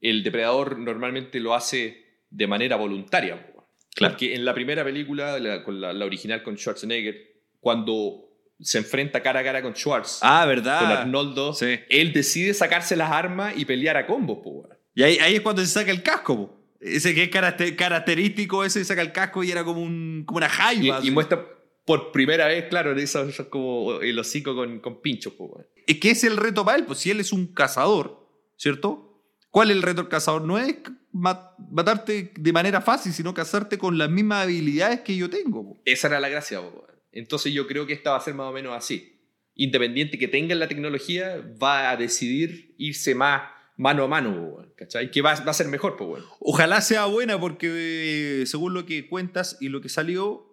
[0.00, 3.34] el depredador normalmente lo hace de manera voluntaria.
[3.36, 3.64] weón.
[3.94, 4.12] Claro.
[4.14, 7.16] Porque en la primera película, la, con la, la original con Schwarzenegger,
[7.60, 8.24] cuando
[8.60, 10.80] se enfrenta cara a cara con Schwarz, Ah, ¿verdad?
[10.80, 11.78] con Arnoldo, Sí.
[11.88, 14.68] él decide sacarse las armas y pelear a combos, weón.
[14.94, 16.57] Y ahí, ahí es cuando se saca el casco, po.
[16.80, 20.48] Ese que es caracter- característico, ese saca el casco y era como, un, como una
[20.48, 21.00] jaiba.
[21.02, 21.46] y muestra
[21.84, 25.64] por primera vez, claro, eso, eso es como el hocico con, con pinchos, po.
[25.86, 29.22] Es que es el reto para él, pues si él es un cazador, ¿cierto?
[29.50, 30.42] ¿Cuál es el reto del cazador?
[30.42, 30.76] No es
[31.12, 35.64] ma- matarte de manera fácil, sino cazarte con las mismas habilidades que yo tengo.
[35.64, 35.82] po.
[35.86, 36.86] Esa era la gracia, po.
[37.10, 39.14] Entonces yo creo que esta va a ser más o menos así.
[39.54, 43.42] Independiente que tengan la tecnología, va a decidir irse más
[43.78, 45.10] mano a mano, ¿cachai?
[45.10, 46.24] Que va, a ser mejor, pues, weón.
[46.40, 50.48] Ojalá sea buena porque eh, según lo que cuentas y lo que salió,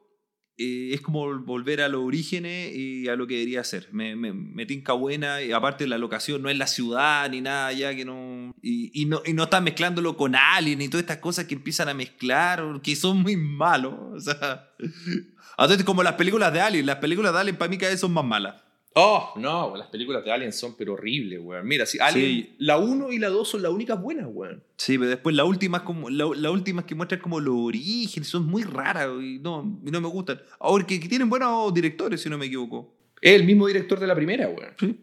[0.57, 3.89] eh, es como volver a los orígenes y a lo que debería ser.
[3.91, 7.93] Me, me, tinca buena y aparte la locación no es la ciudad ni nada ya
[7.93, 8.53] que no...
[8.61, 11.93] Y, no, y no están mezclándolo con Alien y todas estas cosas que empiezan a
[11.93, 13.95] mezclar, que son muy malos.
[14.13, 14.69] O sea,
[15.57, 18.13] entonces como las películas de Alien, las películas de Alien para mí cada vez son
[18.13, 18.64] más malas.
[18.97, 21.67] Oh, no, las películas de Alien son pero horribles, weón.
[21.67, 22.55] Mira, si Alien, Sí.
[22.59, 24.63] la 1 y la 2 son las únicas buenas, weón.
[24.77, 28.45] Sí, pero después las últimas como la, la últimas que muestran como los orígenes son
[28.45, 30.39] muy raras y no, y no me gustan.
[30.59, 32.95] Ahora que, que tienen buenos directores, si no me equivoco.
[33.21, 34.73] Es el mismo director de la primera, weón.
[34.79, 34.97] Sí.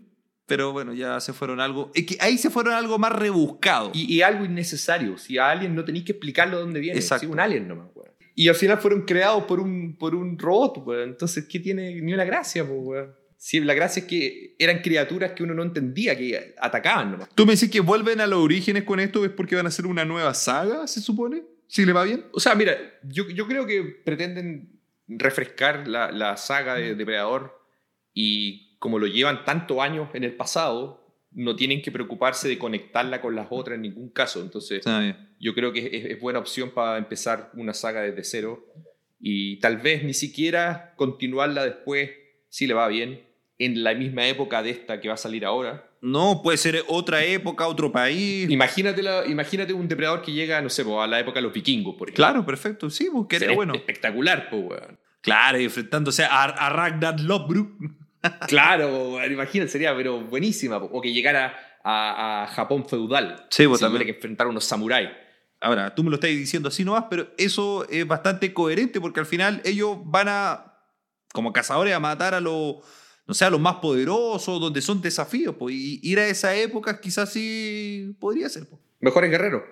[0.46, 1.90] Pero bueno, ya se fueron algo.
[1.94, 3.90] Es que ahí se fueron algo más rebuscado.
[3.94, 5.18] Y, y algo innecesario.
[5.18, 6.98] Si a Alien no tenéis que explicarlo de dónde viene.
[6.98, 7.28] Exacto.
[7.28, 8.10] Un Alien nomás, weón.
[8.34, 11.10] Y al final fueron creados por un, por un robot, weón.
[11.10, 13.14] Entonces, ¿qué tiene ni una gracia, pues, weón?
[13.44, 17.28] Sí, la gracia es que eran criaturas que uno no entendía, que atacaban nomás.
[17.34, 19.24] ¿Tú me decís que vuelven a los orígenes con esto?
[19.24, 21.42] ¿Es porque van a hacer una nueva saga, se supone?
[21.66, 22.24] ¿Si le va bien?
[22.30, 24.78] O sea, mira, yo, yo creo que pretenden
[25.08, 27.60] refrescar la, la saga de Depredador
[28.14, 33.20] y como lo llevan tantos años en el pasado, no tienen que preocuparse de conectarla
[33.20, 34.40] con las otras en ningún caso.
[34.40, 34.84] Entonces,
[35.40, 38.64] yo creo que es, es buena opción para empezar una saga desde cero
[39.18, 42.08] y tal vez ni siquiera continuarla después,
[42.48, 43.31] si le va bien,
[43.64, 45.88] en la misma época de esta que va a salir ahora.
[46.00, 48.50] No, puede ser otra época, otro país.
[48.50, 51.52] Imagínate, la- imagínate un depredador que llega, no sé, po, a la época de los
[51.52, 52.24] vikingos, por ejemplo.
[52.24, 52.90] Claro, perfecto.
[52.90, 53.74] Sí, pues que Sería era bueno.
[53.74, 54.98] Espectacular, pues, weón.
[55.20, 57.70] Claro, y enfrentándose a, a Ragnar Lothbrok.
[58.48, 60.76] claro, imagínate, sería pero buenísima.
[60.78, 61.54] O que llegara
[61.84, 63.46] a, Japón feudal.
[63.50, 64.04] Sí, vos también.
[64.04, 65.10] que enfrentar a unos samuráis.
[65.60, 69.26] Ahora, tú me lo estás diciendo así nomás, pero eso es bastante coherente porque al
[69.26, 70.74] final ellos van a,
[71.32, 72.76] como cazadores, a matar a los,
[73.26, 75.54] no sé, a los más poderosos, donde son desafíos.
[75.58, 78.66] Pues, y ir a esa época quizás sí podría ser.
[78.66, 78.80] Pues.
[79.00, 79.62] Mejores guerreros.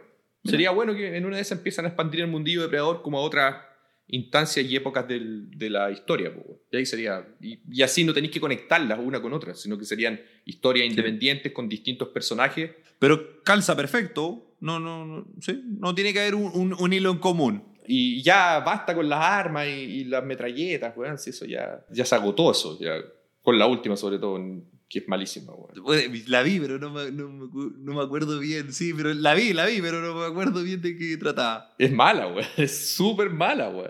[0.44, 3.20] Sería bueno que en una de esas empiezan a expandir el mundillo depredador como a
[3.20, 3.56] otras
[4.10, 6.32] instancias y épocas de la historia.
[6.70, 7.26] Y ahí sería.
[7.40, 11.68] Y, así no tenéis que conectarlas una con otra, sino que serían historias independientes con
[11.68, 12.70] distintos personajes.
[12.98, 14.56] Pero calza perfecto.
[14.60, 15.62] No, no, no, ¿sí?
[15.78, 17.64] no tiene que haber un, hilo en común.
[17.86, 21.18] Y ya basta con las armas y, las metralletas, weón.
[21.18, 22.78] Si eso ya, ya se agotó eso.
[22.78, 22.96] Ya,
[23.42, 24.38] con la última, sobre todo
[24.90, 25.52] que es malísima,
[26.26, 27.28] La vi, pero no me, no,
[27.94, 28.72] me, acuerdo bien.
[28.72, 31.72] Sí, pero la vi, la vi, pero no me acuerdo bien de qué trataba.
[31.78, 32.44] Es mala, güey.
[32.56, 33.86] Es súper mala, güey.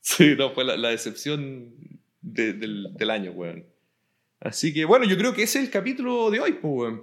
[0.00, 1.72] Sí, no, fue la, decepción
[2.20, 3.64] del, del, año, güey.
[4.40, 6.94] Así que, bueno, yo creo que ese es el capítulo de hoy, pues, güey.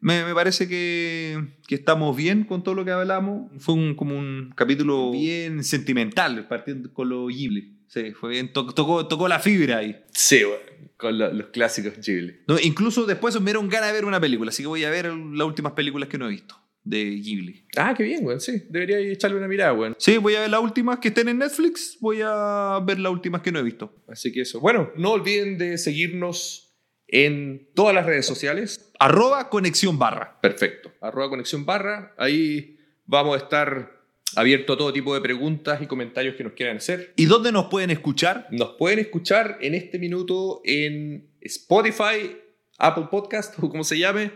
[0.00, 1.36] Me, me, parece que,
[1.66, 3.50] que, estamos bien con todo lo que hablamos.
[3.58, 7.79] Fue un, como un capítulo bien sentimental, partiendo con lo Ghibli.
[7.90, 8.52] Sí, fue bien.
[8.52, 10.02] Tocó, tocó la fibra ahí.
[10.12, 10.70] Sí, güey
[11.00, 12.42] con los clásicos Ghibli.
[12.46, 15.06] No, incluso después me dieron ganas de ver una película, así que voy a ver
[15.06, 17.66] las últimas películas que no he visto de Ghibli.
[17.76, 18.40] Ah, qué bien, güey.
[18.40, 19.94] Sí, debería echarle una mirada, güey.
[19.98, 21.98] Sí, voy a ver las últimas que estén en Netflix.
[22.00, 24.02] Voy a ver las últimas que no he visto.
[24.08, 24.60] Así que eso.
[24.60, 26.74] Bueno, no olviden de seguirnos
[27.06, 28.92] en todas las redes sociales.
[28.98, 30.40] Arroba conexión barra.
[30.40, 30.92] Perfecto.
[31.00, 32.14] Arroba conexión barra.
[32.16, 33.99] Ahí vamos a estar
[34.36, 37.12] abierto a todo tipo de preguntas y comentarios que nos quieran hacer.
[37.16, 38.46] ¿Y dónde nos pueden escuchar?
[38.50, 42.36] Nos pueden escuchar en este minuto en Spotify,
[42.78, 44.30] Apple Podcast o como se llame,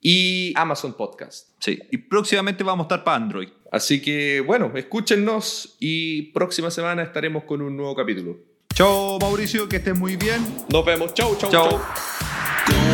[0.00, 1.50] y Amazon Podcast.
[1.58, 3.48] Sí, y próximamente vamos a estar para Android.
[3.70, 8.38] Así que bueno, escúchenos y próxima semana estaremos con un nuevo capítulo.
[8.74, 10.40] Chao Mauricio, que estés muy bien.
[10.70, 11.12] Nos vemos.
[11.14, 11.82] Chao, chao, chao.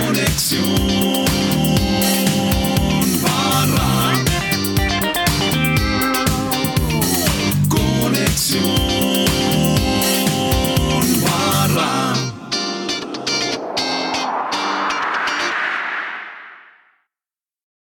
[0.07, 1.36] Conexión.